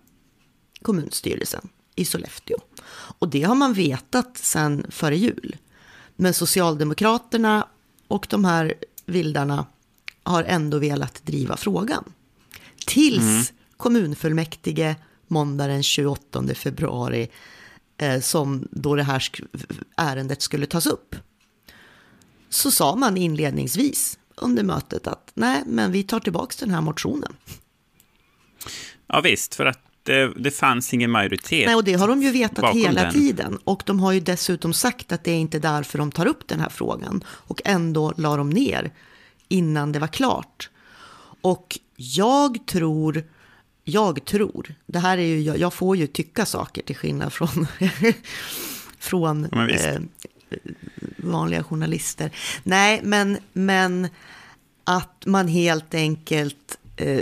kommunstyrelsen 0.83 1.69
i 1.97 2.05
Sollefteå. 2.05 2.57
Och 3.19 3.29
det 3.29 3.43
har 3.43 3.55
man 3.55 3.73
vetat 3.73 4.37
sedan 4.37 4.87
före 4.89 5.17
jul. 5.17 5.57
Men 6.17 6.35
Socialdemokraterna 6.35 7.67
och 8.09 8.27
de 8.31 8.45
här 8.45 8.75
vildarna 9.07 9.67
har 10.23 10.45
ändå 10.45 10.79
velat 10.79 11.27
driva 11.27 11.57
frågan. 11.57 12.13
Tills 12.87 13.21
mm. 13.21 13.45
kommunfullmäktige 13.77 14.97
måndag 15.33 15.67
den 15.67 15.83
28 15.83 16.55
februari 16.55 17.29
eh, 17.99 18.21
som 18.21 18.69
då 18.71 18.95
det 18.95 19.03
här 19.03 19.23
ärendet 19.97 20.43
skulle 20.43 20.67
tas 20.67 20.87
upp. 20.87 21.17
Så 22.49 22.71
sa 22.71 22.97
man 22.97 23.17
inledningsvis 23.17 24.19
under 24.37 24.63
mötet 24.63 25.07
att 25.07 25.31
nej, 25.35 25.63
men 25.67 25.93
vi 25.93 26.03
tar 26.03 26.21
tillbaka 26.21 26.55
den 26.59 26.71
här 26.71 26.81
motionen. 26.81 27.37
Ja 29.07 29.21
visst, 29.21 29.55
för 29.55 29.67
att 29.67 29.81
det, 30.03 30.33
det 30.37 30.51
fanns 30.51 30.95
ingen 30.95 31.11
majoritet. 31.11 31.67
Nej, 31.67 31.75
och 31.75 31.85
det 31.85 31.95
har 31.95 32.09
de 32.09 32.23
ju 32.23 32.31
vetat 32.31 32.75
hela 32.75 33.03
den. 33.03 33.13
tiden. 33.13 33.59
Och 33.65 33.83
de 33.87 34.01
har 34.01 34.13
ju 34.13 34.21
dessutom 34.21 34.73
sagt 34.73 35.13
att 35.13 35.25
det 35.25 35.31
är 35.31 35.39
inte 35.39 35.59
därför 35.59 35.99
de 35.99 36.13
tar 36.13 36.27
upp 36.27 36.49
den 36.49 36.61
här 36.61 36.69
frågan. 36.69 37.25
Och 37.29 37.61
ändå 37.65 38.13
la 38.17 38.37
de 38.37 38.51
ner 38.51 38.91
innan 39.49 39.93
det 39.93 39.99
var 39.99 40.09
klart. 40.09 40.71
Och 41.41 41.79
jag 41.97 42.67
tror, 42.67 43.25
jag 43.85 44.25
tror, 44.25 44.75
det 44.87 44.99
här 44.99 45.19
är 45.19 45.23
ju, 45.23 45.43
jag 45.43 45.75
får 45.75 45.97
ju 45.97 46.07
tycka 46.07 46.47
saker 46.47 46.83
till 46.83 46.97
skillnad 46.97 47.33
från, 47.33 47.67
från 48.99 49.45
eh, 49.45 50.01
vanliga 51.17 51.65
journalister. 51.65 52.31
Nej, 52.63 53.01
men, 53.05 53.39
men 53.53 54.09
att 54.85 55.27
man 55.27 55.49
helt 55.49 55.95
enkelt 55.95 56.79
eh, 56.97 57.21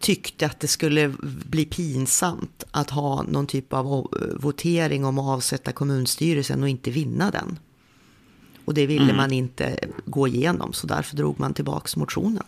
tyckte 0.00 0.46
att 0.46 0.60
det 0.60 0.68
skulle 0.68 1.14
bli 1.22 1.64
pinsamt 1.64 2.64
att 2.70 2.90
ha 2.90 3.22
någon 3.22 3.46
typ 3.46 3.72
av 3.72 4.08
votering 4.36 5.04
om 5.04 5.18
att 5.18 5.36
avsätta 5.36 5.72
kommunstyrelsen 5.72 6.62
och 6.62 6.68
inte 6.68 6.90
vinna 6.90 7.30
den. 7.30 7.58
Och 8.64 8.74
det 8.74 8.86
ville 8.86 9.04
mm. 9.04 9.16
man 9.16 9.32
inte 9.32 9.76
gå 10.04 10.28
igenom, 10.28 10.72
så 10.72 10.86
därför 10.86 11.16
drog 11.16 11.40
man 11.40 11.54
tillbaka 11.54 12.00
motionen. 12.00 12.44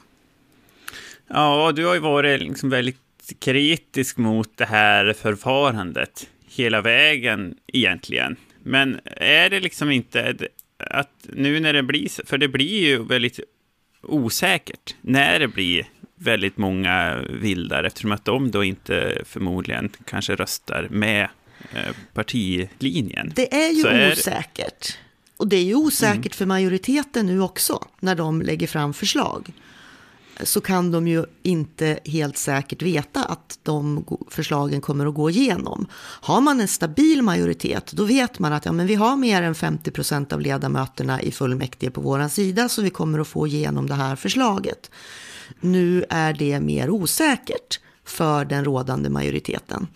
Ja, 1.29 1.73
du 1.77 1.87
har 1.87 1.95
ju 1.95 2.01
varit 2.01 2.41
liksom 2.41 2.71
väldigt 2.71 3.06
kritisk 3.41 4.17
mot 4.17 4.57
det 4.57 4.65
här 4.65 5.13
förfarandet 5.13 6.29
hela 6.49 6.81
vägen 6.81 7.55
egentligen. 7.67 8.37
Men 8.63 9.01
är 9.17 9.51
det 9.51 9.61
liksom 9.61 9.91
inte 9.91 10.37
att 10.79 11.11
nu 11.23 11.61
när 11.61 11.73
det 11.73 11.83
blir, 11.83 12.27
för 12.27 12.39
det 12.39 12.49
blir 12.49 12.87
ju 12.87 13.05
väldigt 13.05 13.41
osäkert 14.03 14.95
när 15.01 15.39
det 15.39 15.49
blir 15.49 15.87
väldigt 16.17 16.57
många 16.57 17.23
vildar 17.41 17.85
eftersom 17.85 18.13
att 18.13 18.25
de 18.25 18.51
då 18.51 18.65
inte 18.65 19.23
förmodligen 19.25 19.91
kanske 20.05 20.35
röstar 20.35 20.89
med 20.91 21.29
eh, 21.73 21.97
partilinjen. 22.15 23.33
Det 23.37 23.55
är 23.55 23.71
ju 23.71 23.87
är... 23.87 24.13
osäkert. 24.13 24.99
Och 25.37 25.49
det 25.49 25.57
är 25.57 25.65
ju 25.65 25.75
osäkert 25.75 26.17
mm. 26.17 26.31
för 26.31 26.47
majoriteten 26.47 27.27
nu 27.27 27.41
också 27.41 27.89
när 28.01 28.15
de 28.15 28.43
lägger 28.43 28.67
fram 28.67 28.95
förslag. 28.95 29.53
Så 30.43 30.61
kan 30.61 30.91
de 30.91 31.09
ju 31.09 31.25
inte 31.43 31.99
helt 32.05 32.37
säkert 32.37 32.83
veta 32.83 33.25
att 33.25 33.59
de 33.63 34.05
förslagen 34.31 34.81
kommer 34.81 35.07
att 35.07 35.15
gå 35.15 35.31
igenom. 35.31 35.87
Har 36.21 36.41
man 36.41 36.61
en 36.61 36.69
stabil 36.69 37.23
majoritet, 37.23 37.93
då 37.93 38.05
vet 38.05 38.39
man 38.39 38.53
att 38.53 38.65
ja, 38.65 38.73
men 38.73 38.87
vi 38.87 38.95
har 38.95 39.17
mer 39.17 39.43
än 39.43 39.55
50 39.55 39.91
procent 39.91 40.33
av 40.33 40.41
ledamöterna 40.41 41.23
i 41.23 41.33
fullmäktige 41.33 41.91
på 41.91 42.01
vår 42.01 42.29
sida, 42.29 42.69
så 42.69 42.83
vi 42.83 42.91
kommer 42.91 43.19
att 43.19 43.29
få 43.29 43.47
igenom 43.47 43.87
det 43.87 43.95
här 43.95 44.17
förslaget. 44.17 44.91
Nu 45.61 46.05
är 46.09 46.33
det 46.33 46.61
mer 46.61 46.91
osäkert 46.91 47.81
för 48.05 48.45
den 48.45 48.65
rådande 48.65 49.11
majoriteten. 49.11 49.87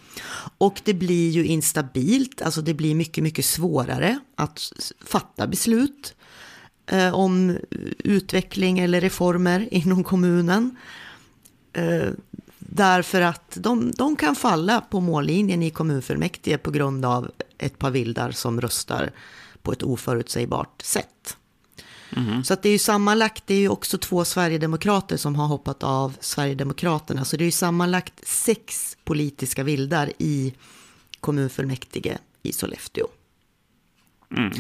Och 0.59 0.81
det 0.85 0.95
blir 0.95 1.31
ju 1.31 1.47
instabilt, 1.47 2.43
alltså 2.43 2.63
det 2.63 2.75
blir 2.75 2.95
mycket, 2.95 3.25
mycket 3.25 3.45
svårare 3.45 4.19
att 4.37 4.73
fatta 5.05 5.47
beslut 5.47 6.15
eh, 6.91 7.15
om 7.15 7.59
utveckling 7.99 8.79
eller 8.79 9.01
reformer 9.01 9.69
inom 9.75 10.05
kommunen. 10.05 10.77
Eh, 11.73 12.09
därför 12.59 13.21
att 13.21 13.57
de, 13.61 13.93
de 13.93 14.17
kan 14.17 14.37
falla 14.37 14.81
på 14.81 15.01
mållinjen 15.01 15.63
i 15.63 15.71
kommunfullmäktige 15.71 16.59
på 16.59 16.71
grund 16.71 17.05
av 17.05 17.31
ett 17.59 17.79
par 17.79 17.91
vildar 17.91 18.31
som 18.31 18.61
röstar 18.61 19.11
på 19.63 19.73
ett 19.73 19.83
oförutsägbart 19.83 20.83
sätt. 20.83 21.37
Mm. 22.17 22.45
Så 22.45 22.55
att 22.55 22.63
det 22.63 22.69
är 22.69 22.73
ju 22.73 22.79
sammanlagt, 22.79 23.43
det 23.47 23.55
är 23.55 23.59
ju 23.59 23.69
också 23.69 23.99
två 23.99 24.25
sverigedemokrater 24.25 25.17
som 25.17 25.35
har 25.35 25.47
hoppat 25.47 25.83
av 25.83 26.17
Sverigedemokraterna. 26.21 27.25
Så 27.25 27.37
det 27.37 27.45
är 27.45 27.47
ju 27.47 27.51
sammanlagt 27.53 28.29
sex 28.29 28.97
politiska 29.05 29.63
vildar 29.63 30.13
i 30.19 30.55
kommunfullmäktige 31.21 32.19
i 32.43 32.53
Sollefteå. 32.53 33.07
Mm. 34.37 34.53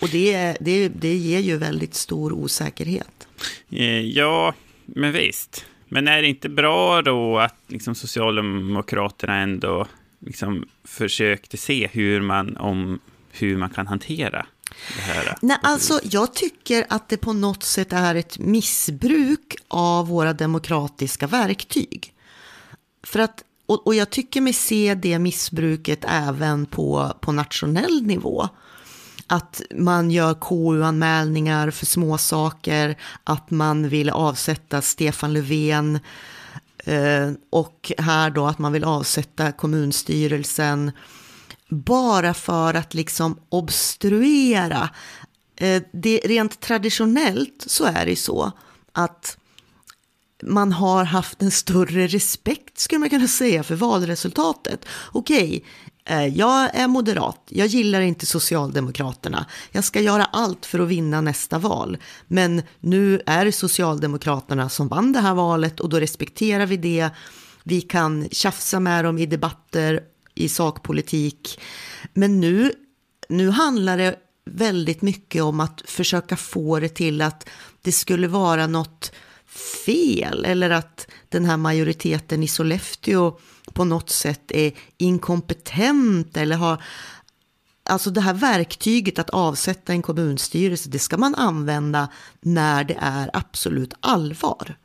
Och 0.00 0.08
det, 0.08 0.56
det, 0.60 0.88
det 0.88 1.14
ger 1.14 1.40
ju 1.40 1.56
väldigt 1.56 1.94
stor 1.94 2.32
osäkerhet. 2.32 3.28
Eh, 3.70 4.00
ja, 4.00 4.54
men 4.84 5.12
visst. 5.12 5.64
Men 5.88 6.08
är 6.08 6.22
det 6.22 6.28
inte 6.28 6.48
bra 6.48 7.02
då 7.02 7.38
att 7.38 7.56
liksom 7.66 7.94
Socialdemokraterna 7.94 9.36
ändå 9.36 9.86
liksom 10.18 10.68
försökte 10.84 11.56
se 11.56 11.88
hur 11.92 12.20
man, 12.20 12.56
om, 12.56 13.00
hur 13.30 13.56
man 13.56 13.70
kan 13.70 13.86
hantera 13.86 14.46
Nej, 15.42 15.58
alltså 15.62 16.00
jag 16.02 16.34
tycker 16.34 16.86
att 16.88 17.08
det 17.08 17.16
på 17.16 17.32
något 17.32 17.62
sätt 17.62 17.92
är 17.92 18.14
ett 18.14 18.38
missbruk 18.38 19.56
av 19.68 20.08
våra 20.08 20.32
demokratiska 20.32 21.26
verktyg. 21.26 22.12
För 23.02 23.18
att, 23.18 23.42
och, 23.66 23.86
och 23.86 23.94
jag 23.94 24.10
tycker 24.10 24.40
mig 24.40 24.52
se 24.52 24.94
det 24.94 25.18
missbruket 25.18 26.04
även 26.08 26.66
på, 26.66 27.12
på 27.20 27.32
nationell 27.32 28.02
nivå. 28.02 28.48
Att 29.26 29.62
man 29.74 30.10
gör 30.10 30.34
KU-anmälningar 30.34 31.70
för 31.70 31.86
små 31.86 32.18
saker, 32.18 32.98
att 33.24 33.50
man 33.50 33.88
vill 33.88 34.10
avsätta 34.10 34.82
Stefan 34.82 35.32
Löfven 35.32 35.98
eh, 36.84 37.30
och 37.50 37.92
här 37.98 38.30
då 38.30 38.46
att 38.46 38.58
man 38.58 38.72
vill 38.72 38.84
avsätta 38.84 39.52
kommunstyrelsen 39.52 40.92
bara 41.68 42.34
för 42.34 42.74
att 42.74 42.94
liksom 42.94 43.38
obstruera. 43.48 44.90
Eh, 45.56 45.82
det, 45.92 46.20
rent 46.24 46.60
traditionellt 46.60 47.64
så 47.66 47.84
är 47.84 48.06
det 48.06 48.16
så 48.16 48.52
att 48.92 49.38
man 50.42 50.72
har 50.72 51.04
haft 51.04 51.42
en 51.42 51.50
större 51.50 52.06
respekt, 52.06 52.78
skulle 52.78 52.98
man 52.98 53.10
kunna 53.10 53.28
säga, 53.28 53.62
för 53.62 53.74
valresultatet. 53.74 54.84
Okej, 55.12 55.64
Eh, 56.06 56.26
jag 56.26 56.74
är 56.74 56.88
moderat, 56.88 57.40
jag 57.48 57.66
gillar 57.66 58.00
inte 58.00 58.26
Socialdemokraterna. 58.26 59.46
Jag 59.70 59.84
ska 59.84 60.00
göra 60.00 60.24
allt 60.24 60.66
för 60.66 60.78
att 60.78 60.88
vinna 60.88 61.20
nästa 61.20 61.58
val. 61.58 61.98
Men 62.26 62.62
nu 62.80 63.20
är 63.26 63.44
det 63.44 63.52
Socialdemokraterna 63.52 64.68
som 64.68 64.88
vann 64.88 65.12
det 65.12 65.20
här 65.20 65.34
valet 65.34 65.80
och 65.80 65.88
då 65.88 66.00
respekterar 66.00 66.66
vi 66.66 66.76
det. 66.76 67.10
Vi 67.62 67.80
kan 67.80 68.28
tjafsa 68.30 68.80
med 68.80 69.04
dem 69.04 69.18
i 69.18 69.26
debatter, 69.26 70.00
i 70.34 70.48
sakpolitik. 70.48 71.60
Men 72.14 72.40
nu, 72.40 72.72
nu 73.28 73.50
handlar 73.50 73.98
det 73.98 74.16
väldigt 74.50 75.02
mycket 75.02 75.42
om 75.42 75.60
att 75.60 75.82
försöka 75.86 76.36
få 76.36 76.80
det 76.80 76.88
till 76.88 77.22
att 77.22 77.48
det 77.82 77.92
skulle 77.92 78.28
vara 78.28 78.66
något 78.66 79.12
fel 79.86 80.44
eller 80.44 80.70
att 80.70 81.06
den 81.28 81.44
här 81.44 81.56
majoriteten 81.56 82.42
i 82.42 82.48
Sollefteå 82.48 83.38
på 83.72 83.84
något 83.84 84.10
sätt 84.10 84.52
är 84.52 84.72
inkompetent 84.98 86.36
eller 86.36 86.56
har 86.56 86.82
Alltså 87.88 88.10
det 88.10 88.20
här 88.20 88.34
verktyget 88.34 89.18
att 89.18 89.30
avsätta 89.30 89.92
en 89.92 90.02
kommunstyrelse, 90.02 90.88
det 90.88 90.98
ska 90.98 91.16
man 91.16 91.34
använda 91.34 92.08
när 92.40 92.84
det 92.84 92.98
är 93.00 93.30
absolut 93.32 93.94
allvar. 94.00 94.76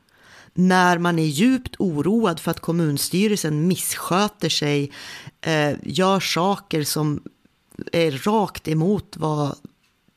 När 0.54 0.98
man 0.98 1.18
är 1.18 1.26
djupt 1.26 1.76
oroad 1.78 2.40
för 2.40 2.50
att 2.50 2.60
kommunstyrelsen 2.60 3.68
missköter 3.68 4.48
sig, 4.48 4.92
eh, 5.40 5.74
gör 5.82 6.20
saker 6.20 6.84
som 6.84 7.22
är 7.92 8.10
rakt 8.10 8.68
emot 8.68 9.16
vad, 9.16 9.56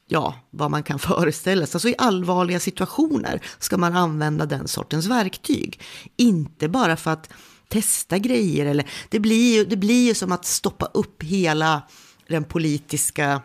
ja, 0.08 0.36
vad 0.50 0.72
man 0.72 0.84
kan 0.84 1.00
föreställa 1.10 1.66
sig. 1.66 1.76
Alltså 1.76 1.90
i 1.90 1.96
allvarliga 1.98 2.60
situationer 2.60 3.42
ska 3.60 3.78
man 3.78 3.96
använda 3.96 4.46
den 4.46 4.68
sortens 4.68 5.06
verktyg. 5.06 5.82
Inte 6.18 6.68
bara 6.68 6.98
för 6.98 7.12
att 7.12 7.30
testa 7.76 8.18
grejer. 8.18 8.66
Eller, 8.66 8.90
det, 9.10 9.20
blir 9.20 9.56
ju, 9.56 9.66
det 9.66 9.78
blir 9.78 10.08
ju 10.08 10.14
som 10.14 10.32
att 10.32 10.46
stoppa 10.46 10.86
upp 10.86 11.24
hela 11.24 11.82
den 12.28 12.44
politiska 12.44 13.42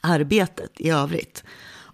arbetet 0.00 0.70
i 0.78 0.90
övrigt. 0.90 1.44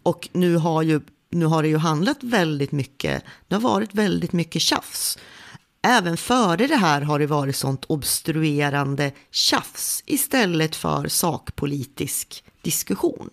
Och 0.02 0.28
nu 0.32 0.56
har, 0.56 0.82
ju, 0.82 1.00
nu 1.30 1.44
har 1.44 1.62
det 1.62 1.68
ju 1.68 1.76
handlat 1.76 2.22
väldigt 2.22 2.72
mycket, 2.72 3.24
det 3.48 3.54
har 3.54 3.62
varit 3.62 3.94
väldigt 3.94 4.32
mycket 4.32 4.62
tjafs. 4.62 5.18
Även 5.82 6.16
före 6.16 6.66
det 6.66 6.76
här 6.76 7.00
har 7.00 7.18
det 7.18 7.26
varit 7.26 7.56
sånt 7.56 7.84
obstruerande 7.88 9.12
tjafs 9.30 10.02
istället 10.06 10.76
för 10.76 11.08
sakpolitisk 11.08 12.44
diskussion. 12.62 13.30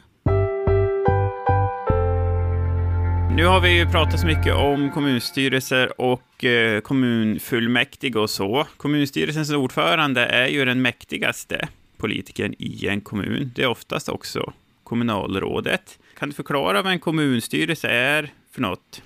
Nu 3.36 3.46
har 3.46 3.62
vi 3.62 3.70
ju 3.70 3.86
pratat 3.86 4.20
så 4.20 4.26
mycket 4.26 4.56
om 4.56 4.92
kommunstyrelser 4.92 6.02
och 6.02 6.44
eh, 6.44 6.82
kommunfullmäktige 6.82 8.16
och 8.20 8.30
så. 8.30 8.68
Kommunstyrelsens 8.78 9.50
ordförande 9.52 10.26
är 10.26 10.48
ju 10.48 10.66
den 10.66 10.82
mäktigaste 10.82 11.68
politikern 11.98 12.56
i 12.60 12.88
en 12.88 13.02
kommun. 13.02 13.52
Det 13.56 13.64
är 13.64 13.68
oftast 13.68 14.10
också 14.10 14.54
kommunalrådet. 14.84 16.00
Kan 16.20 16.30
du 16.30 16.36
förklara 16.36 16.82
vad 16.82 16.92
en 16.92 17.00
kommunstyrelse 17.00 17.88
är 17.88 18.34
för 18.52 18.62
något? 18.62 19.02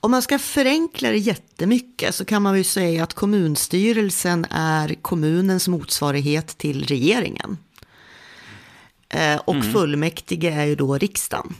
Om 0.00 0.10
man 0.10 0.22
ska 0.22 0.38
förenkla 0.38 1.10
det 1.10 1.18
jättemycket 1.18 2.14
så 2.14 2.24
kan 2.24 2.42
man 2.42 2.58
ju 2.58 2.64
säga 2.64 3.02
att 3.02 3.14
kommunstyrelsen 3.14 4.46
är 4.50 4.94
kommunens 4.94 5.68
motsvarighet 5.68 6.58
till 6.58 6.84
regeringen. 6.84 7.58
Eh, 9.08 9.36
och 9.36 9.54
mm. 9.54 9.72
fullmäktige 9.72 10.50
är 10.50 10.64
ju 10.64 10.74
då 10.74 10.98
riksdagen. 10.98 11.54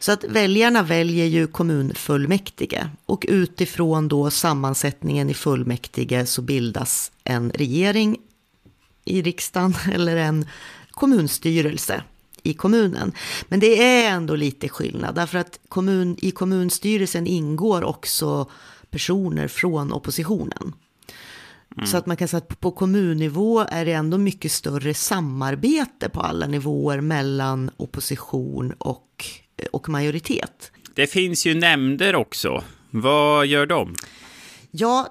Så 0.00 0.12
att 0.12 0.24
väljarna 0.24 0.82
väljer 0.82 1.26
ju 1.26 1.46
kommunfullmäktige 1.46 2.88
och 3.06 3.26
utifrån 3.28 4.08
då 4.08 4.30
sammansättningen 4.30 5.30
i 5.30 5.34
fullmäktige 5.34 6.26
så 6.26 6.42
bildas 6.42 7.12
en 7.24 7.50
regering 7.50 8.16
i 9.04 9.22
riksdagen 9.22 9.74
eller 9.92 10.16
en 10.16 10.46
kommunstyrelse 10.90 12.02
i 12.42 12.54
kommunen. 12.54 13.12
Men 13.48 13.60
det 13.60 13.82
är 13.82 14.10
ändå 14.10 14.36
lite 14.36 14.68
skillnad 14.68 15.14
därför 15.14 15.38
att 15.38 15.60
kommun, 15.68 16.16
i 16.22 16.30
kommunstyrelsen 16.30 17.26
ingår 17.26 17.84
också 17.84 18.50
personer 18.90 19.48
från 19.48 19.92
oppositionen. 19.92 20.72
Mm. 21.76 21.86
Så 21.86 21.96
att 21.96 22.06
man 22.06 22.16
kan 22.16 22.28
säga 22.28 22.38
att 22.38 22.60
på 22.60 22.70
kommunnivå 22.70 23.60
är 23.60 23.84
det 23.84 23.92
ändå 23.92 24.18
mycket 24.18 24.52
större 24.52 24.94
samarbete 24.94 26.08
på 26.08 26.20
alla 26.20 26.46
nivåer 26.46 27.00
mellan 27.00 27.70
opposition 27.76 28.72
och 28.78 29.24
och 29.72 29.88
majoritet. 29.88 30.72
Det 30.94 31.06
finns 31.06 31.46
ju 31.46 31.54
nämnder 31.54 32.14
också. 32.14 32.64
Vad 32.90 33.46
gör 33.46 33.66
de? 33.66 33.94
Ja, 34.70 35.08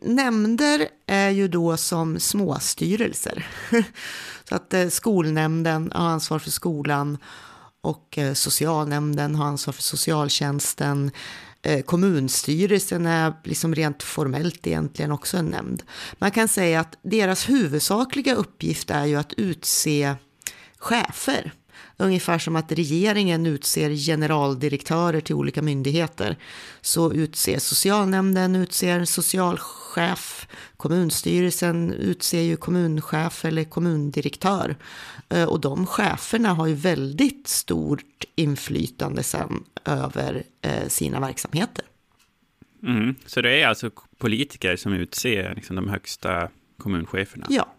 nämnder 0.00 0.88
är 1.06 1.30
ju 1.30 1.48
då 1.48 1.76
som 1.76 2.20
småstyrelser. 2.20 3.46
Så 4.48 4.54
att 4.54 4.74
eh, 4.74 4.88
skolnämnden 4.88 5.92
har 5.94 6.08
ansvar 6.08 6.38
för 6.38 6.50
skolan 6.50 7.18
och 7.80 8.18
eh, 8.18 8.32
socialnämnden 8.32 9.34
har 9.34 9.46
ansvar 9.46 9.72
för 9.72 9.82
socialtjänsten. 9.82 11.10
Eh, 11.62 11.80
kommunstyrelsen 11.80 13.06
är 13.06 13.32
liksom 13.44 13.74
rent 13.74 14.02
formellt 14.02 14.66
egentligen 14.66 15.12
också 15.12 15.36
en 15.36 15.46
nämnd. 15.46 15.82
Man 16.18 16.30
kan 16.30 16.48
säga 16.48 16.80
att 16.80 16.98
deras 17.02 17.48
huvudsakliga 17.48 18.34
uppgift 18.34 18.90
är 18.90 19.04
ju 19.04 19.16
att 19.16 19.32
utse 19.32 20.14
chefer 20.78 21.52
Ungefär 21.96 22.38
som 22.38 22.56
att 22.56 22.72
regeringen 22.72 23.46
utser 23.46 23.90
generaldirektörer 23.90 25.20
till 25.20 25.34
olika 25.34 25.62
myndigheter. 25.62 26.36
Så 26.80 27.12
utser 27.12 27.58
socialnämnden 27.58 28.56
utser 28.56 29.04
socialchef. 29.04 30.46
Kommunstyrelsen 30.76 31.92
utser 31.92 32.40
ju 32.40 32.56
kommunchef 32.56 33.44
eller 33.44 33.64
kommundirektör. 33.64 34.76
Eh, 35.28 35.44
och 35.44 35.60
de 35.60 35.86
cheferna 35.86 36.48
har 36.48 36.66
ju 36.66 36.74
väldigt 36.74 37.48
stort 37.48 38.24
inflytande 38.34 39.22
sen 39.22 39.64
över 39.84 40.42
eh, 40.62 40.88
sina 40.88 41.20
verksamheter. 41.20 41.84
Mm, 42.82 43.14
så 43.26 43.40
det 43.40 43.62
är 43.62 43.66
alltså 43.66 43.90
politiker 44.18 44.76
som 44.76 44.92
utser 44.92 45.52
liksom, 45.54 45.76
de 45.76 45.88
högsta 45.88 46.48
kommuncheferna? 46.78 47.46
Ja. 47.48 47.74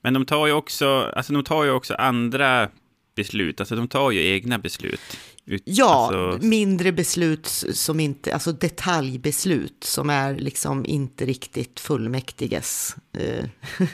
Men 0.00 0.14
de 0.14 0.26
tar 0.26 0.46
ju 0.46 0.52
också, 0.52 1.12
alltså 1.16 1.32
de 1.32 1.44
tar 1.44 1.64
ju 1.64 1.70
också 1.70 1.94
andra 1.94 2.68
beslut, 3.14 3.60
alltså 3.60 3.76
de 3.76 3.88
tar 3.88 4.10
ju 4.10 4.26
egna 4.26 4.58
beslut. 4.58 5.18
Ut, 5.44 5.62
ja, 5.64 6.12
alltså... 6.14 6.46
mindre 6.46 6.92
beslut 6.92 7.46
som 7.72 8.00
inte, 8.00 8.34
alltså 8.34 8.52
detaljbeslut 8.52 9.84
som 9.84 10.10
är 10.10 10.34
liksom 10.34 10.86
inte 10.86 11.26
riktigt 11.26 11.80
fullmäktiges 11.80 12.96
eh, 13.12 13.44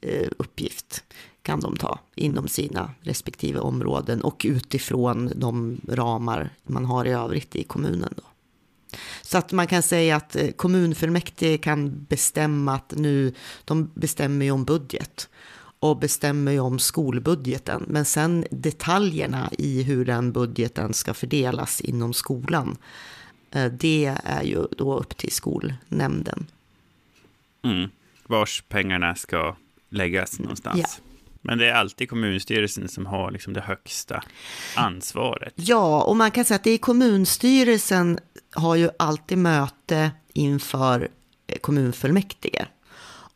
eh, 0.00 0.28
uppgift 0.38 1.04
kan 1.42 1.60
de 1.60 1.76
ta 1.76 1.98
inom 2.14 2.48
sina 2.48 2.90
respektive 3.00 3.60
områden 3.60 4.20
och 4.22 4.42
utifrån 4.48 5.32
de 5.36 5.80
ramar 5.88 6.50
man 6.62 6.84
har 6.84 7.04
i 7.04 7.10
övrigt 7.10 7.56
i 7.56 7.64
kommunen. 7.64 8.14
Då. 8.16 8.22
Så 9.22 9.38
att 9.38 9.52
man 9.52 9.66
kan 9.66 9.82
säga 9.82 10.16
att 10.16 10.36
eh, 10.36 10.50
kommunfullmäktige 10.50 11.58
kan 11.58 12.04
bestämma 12.04 12.74
att 12.74 12.92
nu, 12.96 13.34
de 13.64 13.90
bestämmer 13.94 14.44
ju 14.44 14.50
om 14.50 14.64
budget 14.64 15.28
och 15.78 15.98
bestämmer 15.98 16.52
ju 16.52 16.60
om 16.60 16.78
skolbudgeten. 16.78 17.84
Men 17.88 18.04
sen 18.04 18.44
detaljerna 18.50 19.50
i 19.58 19.82
hur 19.82 20.04
den 20.04 20.32
budgeten 20.32 20.94
ska 20.94 21.14
fördelas 21.14 21.80
inom 21.80 22.12
skolan, 22.12 22.76
eh, 23.50 23.72
det 23.72 24.14
är 24.24 24.42
ju 24.42 24.66
då 24.76 24.98
upp 24.98 25.16
till 25.16 25.32
skolnämnden. 25.32 26.46
Mm. 27.64 27.90
Vars 28.26 28.64
pengarna 28.68 29.14
ska 29.14 29.56
läggas 29.90 30.38
någonstans. 30.38 30.80
Ja. 30.80 31.15
Men 31.46 31.58
det 31.58 31.66
är 31.68 31.74
alltid 31.74 32.10
kommunstyrelsen 32.10 32.88
som 32.88 33.06
har 33.06 33.30
liksom 33.30 33.52
det 33.52 33.60
högsta 33.60 34.22
ansvaret. 34.76 35.52
Ja, 35.56 36.02
och 36.02 36.16
man 36.16 36.30
kan 36.30 36.44
säga 36.44 36.56
att 36.56 36.64
det 36.64 36.70
är 36.70 36.78
kommunstyrelsen 36.78 38.18
har 38.52 38.74
ju 38.74 38.90
alltid 38.98 39.38
möte 39.38 40.10
inför 40.32 41.08
eh, 41.46 41.58
kommunfullmäktige. 41.58 42.66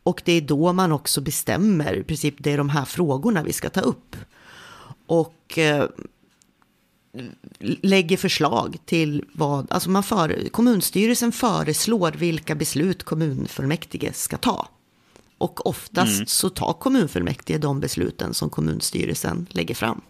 Och 0.03 0.21
det 0.25 0.31
är 0.31 0.41
då 0.41 0.73
man 0.73 0.91
också 0.91 1.21
bestämmer, 1.21 1.93
i 1.93 2.03
princip 2.03 2.35
det 2.37 2.51
är 2.51 2.57
de 2.57 2.69
här 2.69 2.85
frågorna 2.85 3.43
vi 3.43 3.53
ska 3.53 3.69
ta 3.69 3.81
upp. 3.81 4.15
Och 5.05 5.57
eh, 5.57 5.85
lägger 7.59 8.17
förslag 8.17 8.77
till 8.85 9.25
vad, 9.33 9.71
alltså 9.71 9.89
man 9.89 10.03
för, 10.03 10.49
kommunstyrelsen 10.49 11.31
föreslår 11.31 12.11
vilka 12.11 12.55
beslut 12.55 13.03
kommunfullmäktige 13.03 14.13
ska 14.13 14.37
ta. 14.37 14.67
Och 15.41 15.67
oftast 15.67 16.15
mm. 16.15 16.25
så 16.25 16.49
tar 16.49 16.73
kommunfullmäktige 16.73 17.57
de 17.57 17.79
besluten 17.79 18.33
som 18.33 18.49
kommunstyrelsen 18.49 19.47
lägger 19.49 19.75
fram. 19.75 20.01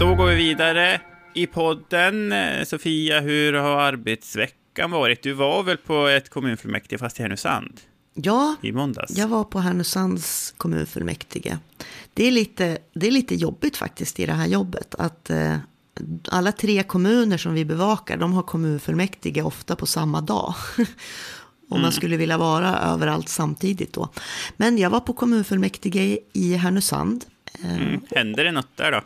Då 0.00 0.14
går 0.14 0.26
vi 0.26 0.34
vidare 0.34 1.00
i 1.34 1.46
podden. 1.46 2.34
Sofia, 2.66 3.20
hur 3.20 3.52
har 3.52 3.80
arbetsveckan 3.80 4.90
varit? 4.90 5.22
Du 5.22 5.32
var 5.32 5.62
väl 5.62 5.76
på 5.76 6.06
ett 6.06 6.30
kommunfullmäktige 6.30 6.98
fast 6.98 7.20
i 7.20 7.22
Härnösand? 7.22 7.80
Ja, 8.14 8.56
i 8.62 8.72
måndags. 8.72 9.18
jag 9.18 9.28
var 9.28 9.44
på 9.44 9.58
Härnösands 9.58 10.54
kommunfullmäktige. 10.56 11.58
Det 12.14 12.26
är, 12.26 12.30
lite, 12.30 12.78
det 12.94 13.06
är 13.06 13.10
lite 13.10 13.34
jobbigt 13.34 13.76
faktiskt 13.76 14.20
i 14.20 14.26
det 14.26 14.32
här 14.32 14.46
jobbet. 14.46 14.94
Att 14.94 15.30
eh, 15.30 15.56
alla 16.28 16.52
tre 16.52 16.82
kommuner 16.82 17.36
som 17.36 17.54
vi 17.54 17.64
bevakar, 17.64 18.16
de 18.16 18.32
har 18.32 18.42
kommunfullmäktige 18.42 19.42
ofta 19.42 19.76
på 19.76 19.86
samma 19.86 20.20
dag. 20.20 20.54
Och 21.68 21.80
man 21.80 21.92
skulle 21.92 22.16
vilja 22.16 22.38
vara 22.38 22.78
överallt 22.78 23.28
samtidigt 23.28 23.92
då. 23.92 24.08
Men 24.56 24.78
jag 24.78 24.90
var 24.90 25.00
på 25.00 25.12
kommunfullmäktige 25.12 26.18
i 26.32 26.54
Härnösand. 26.54 27.24
Mm. 27.62 28.00
Hände 28.10 28.42
det 28.42 28.52
något 28.52 28.76
där 28.76 28.92
då? 28.92 29.02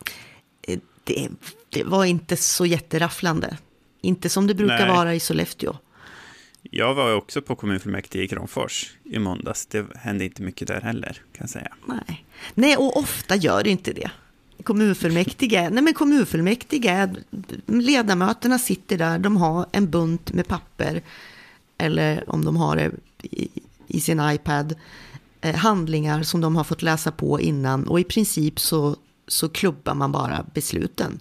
Eh, 0.63 0.79
det, 1.05 1.29
det 1.69 1.85
var 1.85 2.05
inte 2.05 2.37
så 2.37 2.67
jätterafflande. 2.67 3.57
Inte 4.01 4.29
som 4.29 4.47
det 4.47 4.55
brukar 4.55 4.87
Nej. 4.87 4.97
vara 4.97 5.15
i 5.15 5.21
Sollefteå. 5.21 5.77
Jag 6.63 6.95
var 6.95 7.15
också 7.15 7.43
på 7.43 7.57
kommunfullmäktige 7.57 8.23
i 8.23 8.29
Kramfors 8.29 8.93
i 9.05 9.19
måndags. 9.19 9.67
Det 9.67 9.87
hände 9.97 10.25
inte 10.25 10.43
mycket 10.43 10.69
där 10.69 10.81
heller, 10.81 11.13
kan 11.13 11.41
jag 11.41 11.51
säga. 11.51 11.73
Nej, 11.87 12.25
Nej 12.55 12.77
och 12.77 12.97
ofta 12.97 13.37
gör 13.37 13.63
det 13.65 13.71
inte 13.71 13.93
det. 13.93 14.11
Kommunfullmäktige, 14.63 15.71
nej 15.71 15.83
men 15.83 15.95
kommunfullmäktige, 15.95 17.15
ledamöterna 17.67 18.59
sitter 18.59 18.99
där, 18.99 19.19
de 19.19 19.37
har 19.37 19.67
en 19.73 19.91
bunt 19.91 20.33
med 20.33 20.49
papper, 20.49 21.03
eller 21.79 22.31
om 22.31 22.45
de 22.45 22.57
har 22.57 22.77
det 22.77 22.91
i, 23.23 23.49
i 23.87 24.01
sin 24.01 24.21
iPad, 24.31 24.75
eh, 25.41 25.55
handlingar 25.55 26.23
som 26.23 26.41
de 26.41 26.57
har 26.57 26.65
fått 26.65 26.83
läsa 26.83 27.11
på 27.11 27.41
innan 27.41 27.89
och 27.89 28.01
i 28.01 28.05
princip 28.05 28.61
så, 28.61 28.97
så 29.29 29.49
klubbar 29.49 29.95
man 29.95 30.13
bara 30.13 30.47
besluten. 30.55 31.21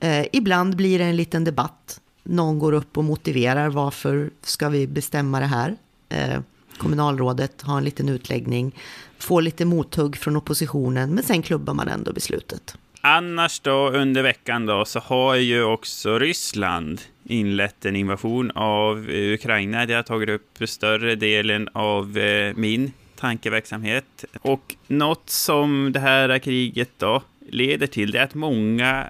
Eh, 0.00 0.26
ibland 0.32 0.76
blir 0.76 0.98
det 0.98 1.04
en 1.04 1.16
liten 1.16 1.44
debatt 1.44 2.00
någon 2.22 2.58
går 2.58 2.72
upp 2.72 2.98
och 2.98 3.04
motiverar 3.04 3.68
varför 3.68 4.30
ska 4.42 4.68
vi 4.68 4.86
bestämma 4.86 5.40
det 5.40 5.46
här. 5.46 5.76
Eh, 6.08 6.40
kommunalrådet 6.80 7.62
ha 7.62 7.78
en 7.78 7.84
liten 7.84 8.08
utläggning, 8.08 8.74
få 9.18 9.40
lite 9.40 9.64
mothugg 9.64 10.16
från 10.16 10.36
oppositionen, 10.36 11.14
men 11.14 11.24
sen 11.24 11.42
klubbar 11.42 11.74
man 11.74 11.88
ändå 11.88 12.12
beslutet. 12.12 12.76
Annars 13.00 13.60
då 13.60 13.90
under 13.90 14.22
veckan 14.22 14.66
då 14.66 14.84
så 14.84 14.98
har 14.98 15.34
ju 15.34 15.62
också 15.62 16.18
Ryssland 16.18 17.00
inlett 17.24 17.84
en 17.84 17.96
invasion 17.96 18.50
av 18.50 19.10
eh, 19.10 19.34
Ukraina. 19.34 19.86
Det 19.86 19.94
har 19.94 20.02
tagit 20.02 20.28
upp 20.28 20.58
större 20.68 21.14
delen 21.14 21.68
av 21.72 22.18
eh, 22.18 22.54
min 22.56 22.92
tankeverksamhet. 23.16 24.24
Och 24.42 24.76
något 24.86 25.30
som 25.30 25.90
det 25.92 26.00
här 26.00 26.38
kriget 26.38 26.90
då 26.98 27.22
leder 27.50 27.86
till 27.86 28.10
det 28.10 28.18
är 28.18 28.24
att 28.24 28.34
många 28.34 29.06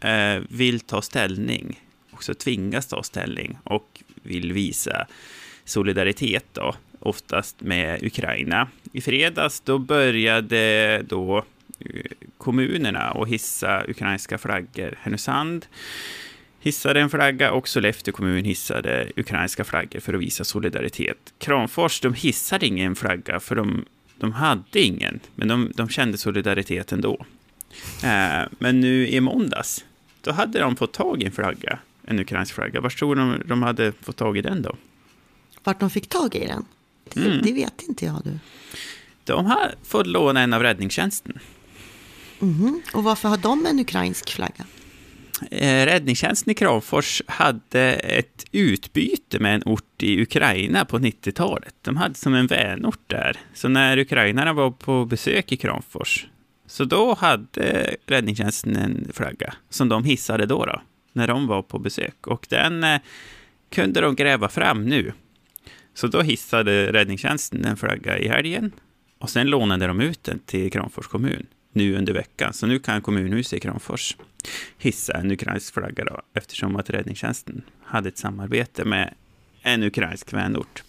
eh, 0.00 0.42
vill 0.48 0.80
ta 0.80 1.02
ställning 1.02 1.80
också 2.14 2.34
tvingas 2.34 2.86
ta 2.86 3.02
ställning 3.02 3.58
och 3.64 4.02
vill 4.22 4.52
visa 4.52 5.06
solidaritet 5.64 6.44
då, 6.52 6.74
oftast 7.06 7.60
med 7.60 8.02
Ukraina. 8.02 8.68
I 8.92 9.00
fredags 9.00 9.60
då 9.60 9.78
började 9.78 11.02
då 11.08 11.44
eh, 11.78 12.00
kommunerna 12.38 13.00
att 13.00 13.28
hissa 13.28 13.84
ukrainska 13.88 14.38
flaggor. 14.38 14.94
Härnösand 15.00 15.66
hissade 16.60 17.00
en 17.00 17.10
flagga 17.10 17.52
och 17.52 17.68
Sollefteå 17.68 18.14
kommun 18.14 18.44
hissade 18.44 19.10
ukrainska 19.16 19.64
flaggor 19.64 20.00
för 20.00 20.14
att 20.14 20.20
visa 20.20 20.44
solidaritet. 20.44 21.34
Kramfors, 21.38 22.00
de 22.00 22.14
hissade 22.14 22.66
ingen 22.66 22.94
flagga 22.94 23.40
för 23.40 23.54
de, 23.54 23.84
de 24.18 24.32
hade 24.32 24.80
ingen, 24.80 25.20
men 25.34 25.48
de, 25.48 25.72
de 25.74 25.88
kände 25.88 26.18
solidaritet 26.18 26.92
ändå. 26.92 27.26
Eh, 28.04 28.48
men 28.58 28.80
nu 28.80 29.08
i 29.08 29.20
måndags, 29.20 29.84
då 30.20 30.32
hade 30.32 30.58
de 30.58 30.76
fått 30.76 30.92
tag 30.92 31.22
i 31.22 31.26
en 31.26 31.32
flagga 31.32 31.78
en 32.06 32.18
ukrainsk 32.18 32.54
flagga. 32.54 32.80
Var 32.80 32.90
tror 32.90 33.16
de 33.16 33.42
de 33.46 33.62
hade 33.62 33.92
fått 33.92 34.16
tag 34.16 34.38
i 34.38 34.42
den 34.42 34.62
då? 34.62 34.76
Vart 35.64 35.80
de 35.80 35.90
fick 35.90 36.08
tag 36.08 36.34
i 36.34 36.46
den? 36.46 36.64
Det, 37.14 37.26
mm. 37.26 37.40
det 37.42 37.52
vet 37.52 37.82
inte 37.88 38.04
jag 38.04 38.20
du. 38.24 38.38
De 39.24 39.46
har 39.46 39.74
fått 39.82 40.06
låna 40.06 40.40
en 40.40 40.52
av 40.52 40.62
räddningstjänsten. 40.62 41.38
Mm. 42.42 42.82
Och 42.94 43.04
varför 43.04 43.28
har 43.28 43.36
de 43.36 43.66
en 43.66 43.80
ukrainsk 43.80 44.30
flagga? 44.30 44.64
Eh, 45.50 45.86
räddningstjänsten 45.86 46.50
i 46.50 46.54
Kramfors 46.54 47.22
hade 47.26 47.92
ett 47.92 48.44
utbyte 48.52 49.38
med 49.38 49.54
en 49.54 49.62
ort 49.66 50.02
i 50.02 50.22
Ukraina 50.22 50.84
på 50.84 50.98
90-talet. 50.98 51.74
De 51.82 51.96
hade 51.96 52.14
som 52.14 52.34
en 52.34 52.46
vänort 52.46 53.00
där. 53.06 53.40
Så 53.54 53.68
när 53.68 53.98
ukrainarna 53.98 54.52
var 54.52 54.70
på 54.70 55.04
besök 55.04 55.52
i 55.52 55.56
Kramfors, 55.56 56.26
så 56.66 56.84
då 56.84 57.14
hade 57.14 57.96
räddningstjänsten 58.06 58.76
en 58.76 59.10
flagga 59.12 59.54
som 59.70 59.88
de 59.88 60.04
hissade 60.04 60.46
då. 60.46 60.66
då 60.66 60.80
när 61.14 61.26
de 61.26 61.46
var 61.46 61.62
på 61.62 61.78
besök. 61.78 62.26
Och 62.26 62.46
den 62.48 62.84
eh, 62.84 63.00
kunde 63.70 64.00
de 64.00 64.14
gräva 64.14 64.48
fram 64.48 64.84
nu. 64.84 65.12
Så 65.94 66.06
då 66.06 66.22
hissade 66.22 66.92
räddningstjänsten 66.92 67.64
en 67.64 67.76
flagga 67.76 68.18
i 68.18 68.28
helgen 68.28 68.72
och 69.18 69.30
sen 69.30 69.46
lånade 69.46 69.86
de 69.86 70.00
ut 70.00 70.24
den 70.24 70.38
till 70.38 70.72
Kramfors 70.72 71.06
kommun 71.06 71.46
nu 71.72 71.96
under 71.96 72.12
veckan. 72.12 72.52
Så 72.52 72.66
nu 72.66 72.78
kan 72.78 73.02
kommunhuset 73.02 73.52
i 73.52 73.60
Kramfors 73.60 74.16
hissa 74.78 75.12
en 75.12 75.30
ukrainsk 75.30 75.74
flagga 75.74 76.04
då, 76.04 76.20
eftersom 76.34 76.76
att 76.76 76.90
räddningstjänsten 76.90 77.62
hade 77.84 78.08
ett 78.08 78.18
samarbete 78.18 78.84
med 78.84 79.14
en 79.62 79.82
ukrainsk 79.82 80.32
vänort 80.32 80.82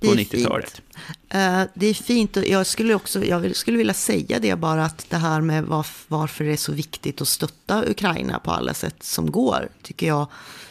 på 0.00 0.06
90-talet. 0.06 0.82
Uh, 1.34 1.62
det 1.74 1.86
är 1.86 1.94
fint 1.94 2.36
och 2.36 2.44
jag 2.44 2.66
skulle 2.66 2.94
också 2.94 3.24
jag 3.24 3.56
skulle 3.56 3.78
vilja 3.78 3.94
säga 3.94 4.38
det 4.38 4.56
bara 4.56 4.84
att 4.84 5.10
det 5.10 5.16
här 5.16 5.40
med 5.40 5.64
varf 5.64 6.04
varför 6.08 6.44
det 6.44 6.52
är 6.52 6.56
så 6.56 6.72
viktigt 6.72 7.20
att 7.20 7.28
stötta 7.28 7.90
Ukraina 7.90 8.38
på 8.38 8.50
alla 8.50 8.74
sätt 8.74 9.02
som 9.02 9.30
går, 9.30 9.68
tycker 9.82 10.06
jag. 10.06 10.28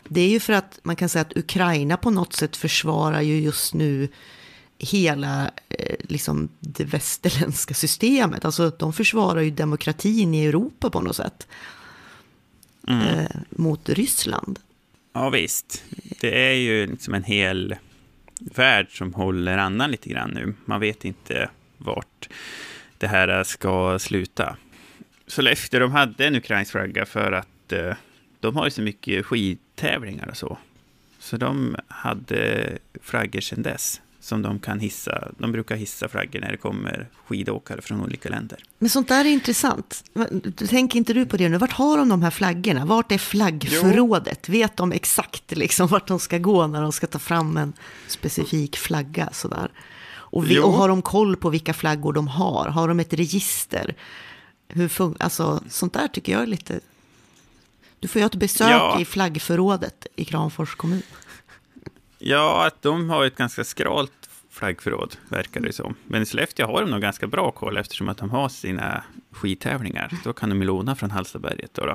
Det 0.09 0.21
är 0.21 0.29
ju 0.29 0.39
för 0.39 0.53
att 0.53 0.79
man 0.83 0.95
kan 0.95 1.09
säga 1.09 1.21
att 1.21 1.37
Ukraina 1.37 1.97
på 1.97 2.09
något 2.09 2.33
sätt 2.33 2.57
försvarar 2.57 3.21
ju 3.21 3.39
just 3.39 3.73
nu 3.73 4.07
hela 4.77 5.51
eh, 5.69 5.95
liksom 5.99 6.49
det 6.59 6.83
västerländska 6.83 7.73
systemet. 7.73 8.45
Alltså 8.45 8.69
de 8.69 8.93
försvarar 8.93 9.41
ju 9.41 9.51
demokratin 9.51 10.33
i 10.33 10.45
Europa 10.45 10.89
på 10.89 11.01
något 11.01 11.15
sätt. 11.15 11.47
Mm. 12.87 13.01
Eh, 13.01 13.29
mot 13.49 13.89
Ryssland. 13.89 14.59
Ja 15.13 15.29
visst, 15.29 15.83
det 16.19 16.49
är 16.49 16.53
ju 16.53 16.87
liksom 16.87 17.13
en 17.13 17.23
hel 17.23 17.75
värld 18.39 18.97
som 18.97 19.13
håller 19.13 19.57
andan 19.57 19.91
lite 19.91 20.09
grann 20.09 20.29
nu. 20.29 20.53
Man 20.65 20.79
vet 20.79 21.05
inte 21.05 21.49
vart 21.77 22.29
det 22.97 23.07
här 23.07 23.43
ska 23.43 23.99
sluta. 23.99 24.57
Sollefteå, 25.27 25.79
de 25.79 25.91
hade 25.91 26.27
en 26.27 26.35
ukrainsk 26.35 26.71
flagga 26.71 27.05
för 27.05 27.31
att 27.31 27.71
eh, 27.71 27.93
de 28.39 28.55
har 28.55 28.65
ju 28.65 28.71
så 28.71 28.81
mycket 28.81 29.25
skidtävlingar 29.79 30.27
och 30.27 30.37
så. 30.37 30.57
Så 31.19 31.37
de 31.37 31.75
hade 31.87 32.77
flaggor 33.01 33.41
sedan 33.41 33.63
dess 33.63 34.01
som 34.21 34.41
de 34.41 34.59
kan 34.59 34.79
hissa. 34.79 35.31
De 35.37 35.51
brukar 35.51 35.75
hissa 35.75 36.07
flaggor 36.07 36.39
när 36.39 36.51
det 36.51 36.57
kommer 36.57 37.07
skidåkare 37.25 37.81
från 37.81 38.01
olika 38.01 38.29
länder. 38.29 38.59
Men 38.79 38.89
sånt 38.89 39.07
där 39.07 39.25
är 39.25 39.29
intressant. 39.29 40.03
Tänker 40.69 40.97
inte 40.97 41.13
du 41.13 41.25
på 41.25 41.37
det 41.37 41.49
nu? 41.49 41.57
Vart 41.57 41.71
har 41.71 41.97
de 41.97 42.09
de 42.09 42.21
här 42.21 42.31
flaggorna? 42.31 42.85
Vart 42.85 43.11
är 43.11 43.17
flaggförrådet? 43.17 44.39
Jo. 44.47 44.51
Vet 44.51 44.77
de 44.77 44.91
exakt 44.91 45.57
liksom 45.57 45.87
vart 45.87 46.07
de 46.07 46.19
ska 46.19 46.37
gå 46.37 46.67
när 46.67 46.81
de 46.81 46.91
ska 46.91 47.07
ta 47.07 47.19
fram 47.19 47.57
en 47.57 47.73
specifik 48.07 48.77
flagga? 48.77 49.29
Sådär. 49.31 49.71
Och, 50.31 50.49
vi, 50.49 50.59
och 50.59 50.73
har 50.73 50.87
de 50.87 51.01
koll 51.01 51.35
på 51.35 51.49
vilka 51.49 51.73
flaggor 51.73 52.13
de 52.13 52.27
har? 52.27 52.67
Har 52.67 52.87
de 52.87 52.99
ett 52.99 53.13
register? 53.13 53.95
Hur 54.67 54.91
alltså, 55.19 55.63
sånt 55.69 55.93
där 55.93 56.07
tycker 56.07 56.31
jag 56.31 56.41
är 56.41 56.47
lite... 56.47 56.79
Du 57.99 58.07
får 58.07 58.19
göra 58.19 58.29
ett 58.29 58.35
besök 58.35 58.69
ja. 58.69 59.01
i 59.01 59.05
flaggförrådet 59.05 60.07
i 60.15 60.25
Kramfors 60.25 60.75
kommun. 60.75 61.01
Ja, 62.19 62.65
att 62.67 62.81
de 62.81 63.09
har 63.09 63.25
ett 63.25 63.35
ganska 63.35 63.63
skralt 63.63 64.29
flaggförråd, 64.49 65.15
verkar 65.29 65.61
det 65.61 65.73
som. 65.73 65.95
Men 66.07 66.21
i 66.21 66.25
Sollefteå 66.25 66.67
har 66.67 66.81
de 66.81 66.91
nog 66.91 67.01
ganska 67.01 67.27
bra 67.27 67.51
koll 67.51 67.77
eftersom 67.77 68.09
att 68.09 68.17
de 68.17 68.29
har 68.29 68.49
sina 68.49 69.03
skidtävlingar. 69.31 70.11
Då 70.23 70.33
kan 70.33 70.49
de 70.49 70.63
låna 70.63 70.95
från 70.95 71.11
Hallstaberget. 71.11 71.73
Då, 71.73 71.85
då. 71.85 71.91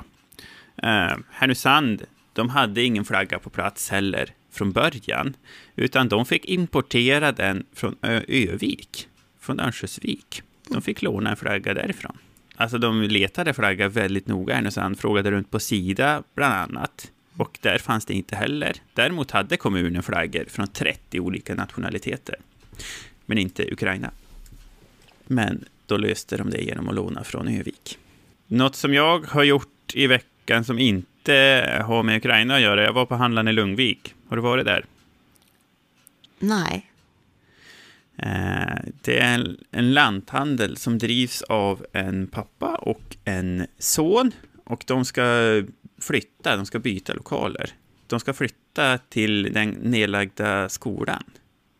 Uh, 0.88 1.17
Härnösand, 1.31 2.03
de 2.33 2.49
hade 2.49 2.83
ingen 2.83 3.05
flagga 3.05 3.38
på 3.38 3.51
plats 3.51 3.90
heller 3.90 4.35
från 4.53 4.73
början, 4.73 5.37
utan 5.77 6.09
de 6.09 6.27
fick 6.27 6.45
importera 6.45 7.33
den 7.33 7.67
från 7.73 7.97
Ö 8.03 8.23
Övik, 8.29 9.09
från 9.40 9.61
Örnsköldsvik. 9.61 10.43
De 10.69 10.83
fick 10.83 11.03
låna 11.03 11.31
en 11.31 11.37
flagga 11.37 11.75
därifrån. 11.75 12.19
Alltså 12.57 12.79
de 12.79 13.03
letade 13.03 13.55
flagga 13.55 13.88
väldigt 13.88 14.27
noga, 14.27 14.55
Härnösand, 14.55 14.99
frågade 14.99 15.31
runt 15.31 15.51
på 15.51 15.61
Sida 15.61 16.23
bland 16.35 16.55
annat. 16.55 17.11
Och 17.37 17.59
där 17.61 17.79
fanns 17.79 18.07
det 18.07 18.14
inte 18.14 18.37
heller. 18.37 18.77
Däremot 18.95 19.31
hade 19.31 19.57
kommunen 19.57 20.03
flaggor 20.03 20.45
från 20.49 20.69
30 20.69 21.21
olika 21.21 21.55
nationaliteter, 21.55 22.37
men 23.27 23.38
inte 23.38 23.73
Ukraina. 23.73 24.11
Men 25.27 25.64
då 25.87 25.97
löste 25.97 26.37
de 26.37 26.51
det 26.51 26.62
genom 26.62 26.88
att 26.88 26.95
låna 26.95 27.25
från 27.25 27.49
Övik. 27.49 27.99
Något 28.47 28.77
som 28.77 28.95
jag 28.95 29.27
har 29.27 29.43
gjort 29.43 29.95
i 29.95 30.07
veckan 30.07 30.64
som 30.64 30.79
inte 30.79 31.83
har 31.87 32.03
med 32.03 32.17
Ukraina 32.17 32.55
att 32.55 32.61
göra, 32.61 32.83
jag 32.83 32.93
var 32.93 33.07
på 33.07 33.14
handlaren 33.14 33.49
i 33.49 33.53
Lungvik. 33.53 34.14
Har 34.29 34.37
du 34.37 34.43
varit 34.43 34.64
där? 34.64 34.85
Nej. 36.38 36.90
Eh, 38.16 38.79
det 39.03 39.18
är 39.18 39.57
en 39.70 39.94
lanthandel 39.94 40.77
som 40.77 40.98
drivs 40.98 41.42
av 41.42 41.87
en 41.92 42.27
pappa 42.27 42.74
och 42.74 43.16
en 43.24 43.66
son. 43.79 44.33
Och 44.64 44.85
de 44.87 45.05
ska 45.05 45.62
flytta, 45.98 46.57
de 46.57 46.66
ska 46.66 46.79
byta 46.79 47.12
lokaler. 47.12 47.70
De 48.07 48.20
ska 48.20 48.33
flytta 48.33 48.98
till 48.98 49.53
den 49.53 49.70
nedlagda 49.70 50.68
skolan 50.68 51.24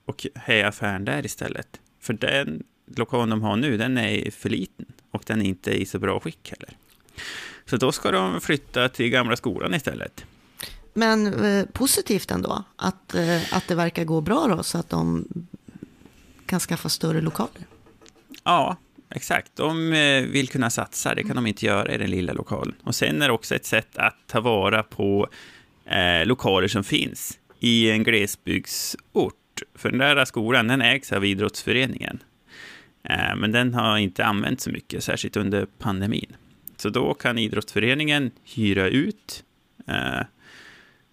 och 0.05 0.27
ha 0.47 0.67
affären 0.67 1.05
där 1.05 1.27
istället. 1.27 1.81
För 2.01 2.13
den 2.13 2.63
lokalen 2.97 3.31
de 3.31 3.43
har 3.43 3.57
nu, 3.57 3.77
den 3.77 3.99
är 3.99 4.31
för 4.31 4.49
liten 4.49 4.87
och 5.11 5.23
den 5.27 5.43
är 5.43 5.47
inte 5.47 5.71
i 5.71 5.87
så 5.87 5.99
bra 5.99 6.21
skick 6.21 6.51
heller. 6.51 6.77
Så 7.67 7.77
då 7.77 7.93
ska 7.93 8.11
de 8.11 8.41
flytta 8.41 8.89
till 8.89 9.11
gamla 9.11 9.37
skolan 9.37 9.75
istället. 9.75 10.25
men 10.95 11.45
eh, 11.45 11.67
positivt 11.67 12.31
ändå 12.31 12.65
att, 12.77 13.15
eh, 13.15 13.55
att 13.55 13.69
det 13.69 13.75
verkar 13.75 14.05
gå 14.05 14.21
bra 14.21 14.47
då, 14.47 14.63
så 14.63 14.79
att 14.79 14.91
de 14.91 15.29
kan 16.47 16.61
skaffa 16.61 16.89
större 16.89 17.21
lokaler. 17.21 17.67
Ja, 18.45 18.77
exakt. 19.11 19.57
De 19.57 19.93
eh, 19.93 20.23
vill 20.23 20.49
kunna 20.49 20.71
satsa, 20.71 21.15
det 21.15 21.23
kan 21.23 21.37
de 21.37 21.47
inte 21.47 21.67
göra 21.67 21.95
i 21.95 21.99
den 21.99 22.11
lilla 22.11 22.33
lokalen. 22.33 22.75
Och 22.83 22.95
sen 22.95 23.23
är 23.23 23.29
det 23.29 23.35
också 23.35 23.55
ett 23.55 23.67
sätt 23.67 23.97
att 23.97 24.17
ta 24.27 24.41
vara 24.41 24.83
på 24.83 25.29
eh, 25.85 26.27
lokaler 26.27 26.69
som 26.69 26.85
finns 26.85 27.39
i 27.61 27.91
en 27.91 28.05
glesbygdsort. 28.05 29.35
För 29.75 29.91
den 29.91 29.99
där 29.99 30.25
skolan, 30.25 30.69
den 30.69 30.83
ägs 30.83 31.13
av 31.13 31.25
idrottsföreningen. 31.25 32.23
Eh, 33.03 33.37
men 33.37 33.53
den 33.53 33.75
har 33.75 33.99
inte 33.99 34.25
använts 34.25 34.65
så 34.65 34.71
mycket, 34.71 35.05
särskilt 35.05 35.37
under 35.37 35.67
pandemin. 35.79 36.37
Så 36.77 36.89
då 36.89 37.15
kan 37.15 37.39
idrottsföreningen 37.39 38.31
hyra 38.45 38.89
ut 38.89 39.45
eh, 39.87 40.27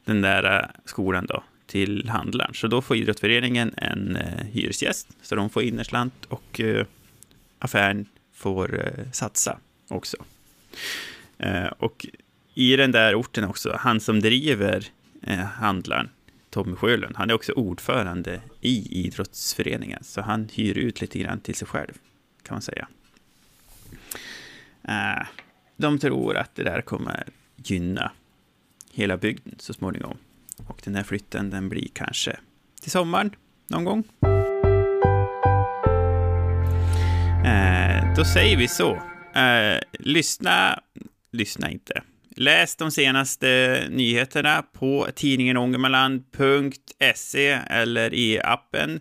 den 0.05 0.21
där 0.21 0.59
eh, 0.59 0.65
skolan 0.85 1.25
då 1.25 1.43
till 1.71 2.09
handlaren. 2.09 2.53
Så 2.53 2.67
då 2.67 2.81
får 2.81 2.97
idrottsföreningen 2.97 3.73
en 3.77 4.15
eh, 4.15 4.45
hyresgäst, 4.45 5.07
så 5.21 5.35
de 5.35 5.49
får 5.49 5.63
innerslant 5.63 6.25
och 6.25 6.59
eh, 6.59 6.85
affären 7.59 8.05
får 8.33 8.85
eh, 8.85 9.11
satsa 9.11 9.59
också. 9.87 10.17
Eh, 11.37 11.65
och 11.65 12.05
i 12.53 12.75
den 12.75 12.91
där 12.91 13.15
orten 13.15 13.43
också, 13.43 13.77
han 13.79 13.99
som 13.99 14.19
driver 14.19 14.85
eh, 15.21 15.37
handlaren, 15.37 16.09
Tommy 16.49 16.75
Sjölund, 16.75 17.15
han 17.15 17.29
är 17.29 17.33
också 17.33 17.51
ordförande 17.51 18.41
i 18.61 19.05
idrottsföreningen, 19.05 20.03
så 20.03 20.21
han 20.21 20.49
hyr 20.53 20.77
ut 20.77 21.01
lite 21.01 21.19
grann 21.19 21.39
till 21.39 21.55
sig 21.55 21.67
själv, 21.67 21.93
kan 22.43 22.55
man 22.55 22.61
säga. 22.61 22.87
Eh, 24.83 25.27
de 25.77 25.99
tror 25.99 26.37
att 26.37 26.55
det 26.55 26.63
där 26.63 26.81
kommer 26.81 27.23
gynna 27.55 28.11
hela 28.93 29.17
bygden 29.17 29.55
så 29.59 29.73
småningom. 29.73 30.17
Och 30.67 30.81
den 30.83 30.95
här 30.95 31.03
flytten, 31.03 31.49
den 31.49 31.69
blir 31.69 31.87
kanske 31.93 32.35
till 32.81 32.91
sommaren 32.91 33.35
någon 33.67 33.85
gång. 33.85 34.03
Eh, 37.45 38.15
då 38.15 38.25
säger 38.25 38.57
vi 38.57 38.67
så. 38.67 38.91
Eh, 39.35 39.79
lyssna, 39.99 40.79
lyssna 41.31 41.71
inte. 41.71 42.03
Läs 42.35 42.75
de 42.75 42.91
senaste 42.91 43.83
nyheterna 43.89 44.63
på 44.73 45.07
tidningen 45.15 45.57
ångermanland.se 45.57 47.47
eller 47.67 48.13
i 48.13 48.39
appen 48.43 48.99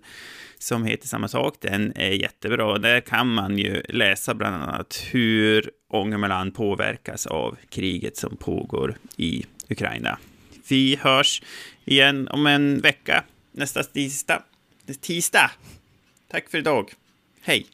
som 0.58 0.84
heter 0.84 1.08
samma 1.08 1.28
sak. 1.28 1.54
Den 1.60 1.92
är 1.96 2.10
jättebra. 2.10 2.78
Där 2.78 3.00
kan 3.00 3.28
man 3.28 3.58
ju 3.58 3.82
läsa 3.88 4.34
bland 4.34 4.54
annat 4.54 5.06
hur 5.10 5.70
Ångermanland 5.88 6.54
påverkas 6.54 7.26
av 7.26 7.56
kriget 7.68 8.16
som 8.16 8.36
pågår 8.36 8.96
i 9.16 9.44
Ukraina. 9.68 10.18
Vi 10.70 10.96
hörs 10.96 11.42
igen 11.84 12.28
om 12.28 12.46
en 12.46 12.80
vecka, 12.80 13.24
nästa 13.52 13.82
tisdag. 13.82 14.42
Tisdag. 15.00 15.50
Tack 16.30 16.50
för 16.50 16.58
idag. 16.58 16.92
Hej. 17.40 17.66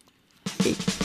Hej. 0.58 0.95